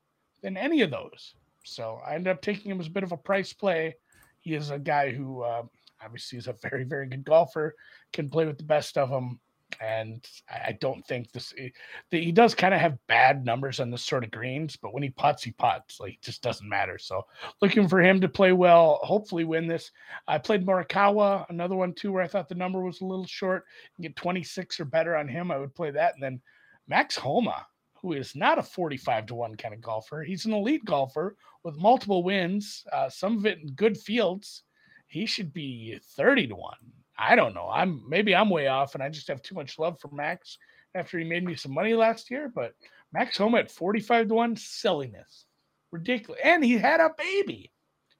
than 0.42 0.56
any 0.56 0.80
of 0.80 0.90
those, 0.90 1.34
so 1.64 2.00
I 2.04 2.14
ended 2.14 2.32
up 2.32 2.42
taking 2.42 2.70
him 2.72 2.80
as 2.80 2.88
a 2.88 2.90
bit 2.90 3.04
of 3.04 3.12
a 3.12 3.16
price 3.16 3.52
play. 3.52 3.94
He 4.40 4.54
is 4.54 4.70
a 4.70 4.78
guy 4.78 5.12
who 5.12 5.42
uh, 5.42 5.62
obviously 6.04 6.38
is 6.38 6.48
a 6.48 6.54
very 6.54 6.82
very 6.84 7.06
good 7.06 7.24
golfer, 7.24 7.76
can 8.12 8.28
play 8.28 8.46
with 8.46 8.58
the 8.58 8.64
best 8.64 8.98
of 8.98 9.10
them 9.10 9.38
and 9.80 10.26
I 10.48 10.72
don't 10.80 11.04
think 11.06 11.32
this 11.32 11.52
eh, 11.58 11.68
he, 12.10 12.32
does 12.32 12.54
kind 12.54 12.74
of 12.74 12.80
have 12.80 12.98
bad 13.06 13.44
numbers 13.44 13.80
on 13.80 13.90
this 13.90 14.04
sort 14.04 14.24
of 14.24 14.30
greens, 14.30 14.76
but 14.76 14.92
when 14.92 15.02
he 15.02 15.10
puts, 15.10 15.42
he 15.42 15.52
puts. 15.52 16.00
Like 16.00 16.14
it 16.14 16.22
just 16.22 16.42
doesn't 16.42 16.68
matter. 16.68 16.98
So 16.98 17.26
looking 17.60 17.88
for 17.88 18.00
him 18.00 18.20
to 18.20 18.28
play 18.28 18.52
well, 18.52 19.00
hopefully 19.02 19.44
win 19.44 19.66
this. 19.66 19.90
I 20.28 20.38
played 20.38 20.66
Morikawa, 20.66 21.46
another 21.50 21.76
one 21.76 21.92
too, 21.94 22.12
where 22.12 22.22
I 22.22 22.28
thought 22.28 22.48
the 22.48 22.54
number 22.54 22.82
was 22.82 23.00
a 23.00 23.06
little 23.06 23.26
short. 23.26 23.64
Get 24.00 24.16
26 24.16 24.80
or 24.80 24.84
better 24.84 25.16
on 25.16 25.28
him, 25.28 25.50
I 25.50 25.58
would 25.58 25.74
play 25.74 25.90
that. 25.90 26.14
And 26.14 26.22
then 26.22 26.40
Max 26.88 27.16
Homa, 27.16 27.66
who 27.94 28.12
is 28.12 28.34
not 28.34 28.58
a 28.58 28.62
45 28.62 29.26
to 29.26 29.34
1 29.34 29.56
kind 29.56 29.74
of 29.74 29.80
golfer. 29.80 30.22
He's 30.22 30.44
an 30.44 30.52
elite 30.52 30.84
golfer 30.84 31.36
with 31.62 31.76
multiple 31.76 32.22
wins, 32.22 32.84
uh, 32.92 33.08
some 33.08 33.38
of 33.38 33.46
it 33.46 33.58
in 33.60 33.68
good 33.74 33.96
fields. 33.96 34.64
He 35.06 35.26
should 35.26 35.52
be 35.52 35.98
30 36.16 36.48
to 36.48 36.56
1. 36.56 36.74
I 37.22 37.36
don't 37.36 37.54
know. 37.54 37.68
I'm 37.72 38.02
maybe 38.08 38.34
I'm 38.34 38.50
way 38.50 38.66
off, 38.66 38.94
and 38.94 39.02
I 39.02 39.08
just 39.08 39.28
have 39.28 39.42
too 39.42 39.54
much 39.54 39.78
love 39.78 40.00
for 40.00 40.08
Max 40.12 40.58
after 40.94 41.18
he 41.18 41.24
made 41.24 41.44
me 41.44 41.54
some 41.54 41.72
money 41.72 41.94
last 41.94 42.30
year. 42.30 42.50
But 42.52 42.74
Max 43.12 43.36
Homa 43.36 43.58
at 43.58 43.70
45 43.70 44.28
to 44.28 44.34
1, 44.34 44.56
silliness. 44.56 45.46
Ridiculous. 45.90 46.40
And 46.42 46.64
he 46.64 46.72
had 46.78 47.00
a 47.00 47.10
baby. 47.16 47.70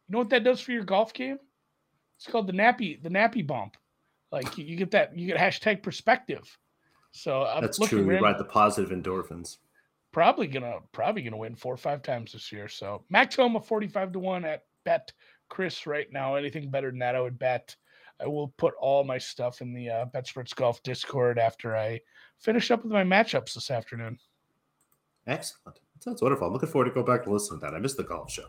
You 0.08 0.12
know 0.12 0.18
what 0.18 0.30
that 0.30 0.44
does 0.44 0.60
for 0.60 0.72
your 0.72 0.84
golf 0.84 1.12
game? 1.12 1.38
It's 2.16 2.26
called 2.26 2.46
the 2.46 2.52
nappy, 2.52 3.02
the 3.02 3.08
nappy 3.08 3.46
bump. 3.46 3.76
Like 4.30 4.56
you 4.56 4.76
get 4.76 4.92
that, 4.92 5.16
you 5.18 5.26
get 5.26 5.36
hashtag 5.36 5.82
perspective. 5.82 6.56
So 7.12 7.44
I'm 7.44 7.62
that's 7.62 7.78
true. 7.78 8.10
You 8.10 8.20
ride 8.20 8.38
the 8.38 8.44
positive 8.44 8.96
endorphins. 8.96 9.58
probably 10.12 10.46
gonna 10.46 10.78
probably 10.92 11.22
gonna 11.22 11.36
win 11.36 11.54
four 11.54 11.74
or 11.74 11.78
five 11.78 12.02
times 12.02 12.32
this 12.32 12.52
year. 12.52 12.68
So 12.68 13.04
Max 13.10 13.36
home 13.36 13.52
Homa 13.52 13.64
45 13.64 14.12
to 14.12 14.18
1 14.18 14.44
at 14.44 14.64
bet 14.84 15.12
Chris 15.48 15.86
right 15.86 16.10
now. 16.10 16.36
Anything 16.36 16.70
better 16.70 16.90
than 16.90 17.00
that, 17.00 17.16
I 17.16 17.20
would 17.20 17.38
bet. 17.38 17.76
I 18.22 18.26
will 18.26 18.48
put 18.56 18.74
all 18.80 19.04
my 19.04 19.18
stuff 19.18 19.60
in 19.60 19.72
the 19.72 19.90
uh, 19.90 20.06
BetSports 20.14 20.54
Golf 20.54 20.82
Discord 20.82 21.38
after 21.38 21.76
I 21.76 22.00
finish 22.38 22.70
up 22.70 22.84
with 22.84 22.92
my 22.92 23.04
matchups 23.04 23.54
this 23.54 23.70
afternoon. 23.70 24.18
Excellent. 25.26 25.80
That 25.94 26.04
sounds 26.04 26.22
wonderful. 26.22 26.46
I'm 26.46 26.52
looking 26.52 26.68
forward 26.68 26.88
to 26.88 26.94
go 26.94 27.02
back 27.02 27.24
to 27.24 27.30
listen 27.30 27.58
to 27.58 27.66
that. 27.66 27.74
I 27.74 27.78
missed 27.78 27.96
the 27.96 28.04
golf 28.04 28.30
show. 28.30 28.46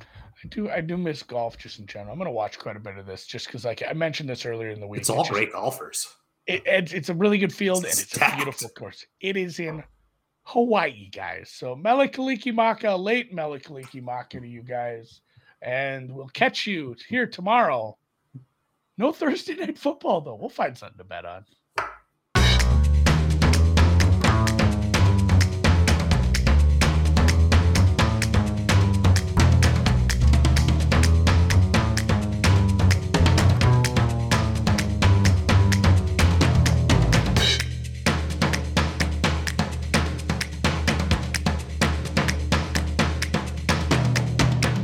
I 0.00 0.48
do 0.48 0.70
I 0.70 0.80
do 0.80 0.96
miss 0.96 1.22
golf 1.22 1.58
just 1.58 1.78
in 1.80 1.86
general. 1.86 2.12
I'm 2.12 2.18
gonna 2.18 2.30
watch 2.30 2.58
quite 2.58 2.76
a 2.76 2.80
bit 2.80 2.96
of 2.96 3.06
this 3.06 3.26
just 3.26 3.46
because 3.46 3.64
like 3.64 3.82
I 3.88 3.92
mentioned 3.92 4.28
this 4.28 4.46
earlier 4.46 4.70
in 4.70 4.80
the 4.80 4.86
week. 4.86 5.00
It's 5.00 5.10
all 5.10 5.26
great 5.26 5.52
golfers. 5.52 6.14
It, 6.46 6.62
it's, 6.64 6.92
it's 6.92 7.08
a 7.08 7.14
really 7.14 7.38
good 7.38 7.52
field 7.52 7.84
it's 7.84 7.94
and 7.94 8.02
it's 8.02 8.14
stacked. 8.14 8.34
a 8.34 8.36
beautiful 8.36 8.68
course. 8.70 9.04
It 9.20 9.36
is 9.36 9.58
in 9.58 9.82
Hawaii, 10.44 11.10
guys. 11.10 11.50
So 11.54 11.74
Mele 11.74 12.08
Kalikimaka, 12.08 12.98
late 12.98 13.34
Mele 13.34 13.58
Kalikimaka 13.58 14.40
to 14.40 14.46
you 14.46 14.62
guys. 14.62 15.20
And 15.60 16.10
we'll 16.10 16.28
catch 16.28 16.66
you 16.66 16.96
here 17.08 17.26
tomorrow. 17.26 17.98
No 18.98 19.12
Thursday 19.12 19.54
night 19.56 19.78
football, 19.78 20.20
though. 20.20 20.34
We'll 20.34 20.50
find 20.50 20.76
something 20.76 20.98
to 20.98 21.04
bet 21.04 21.24
on. 21.24 21.46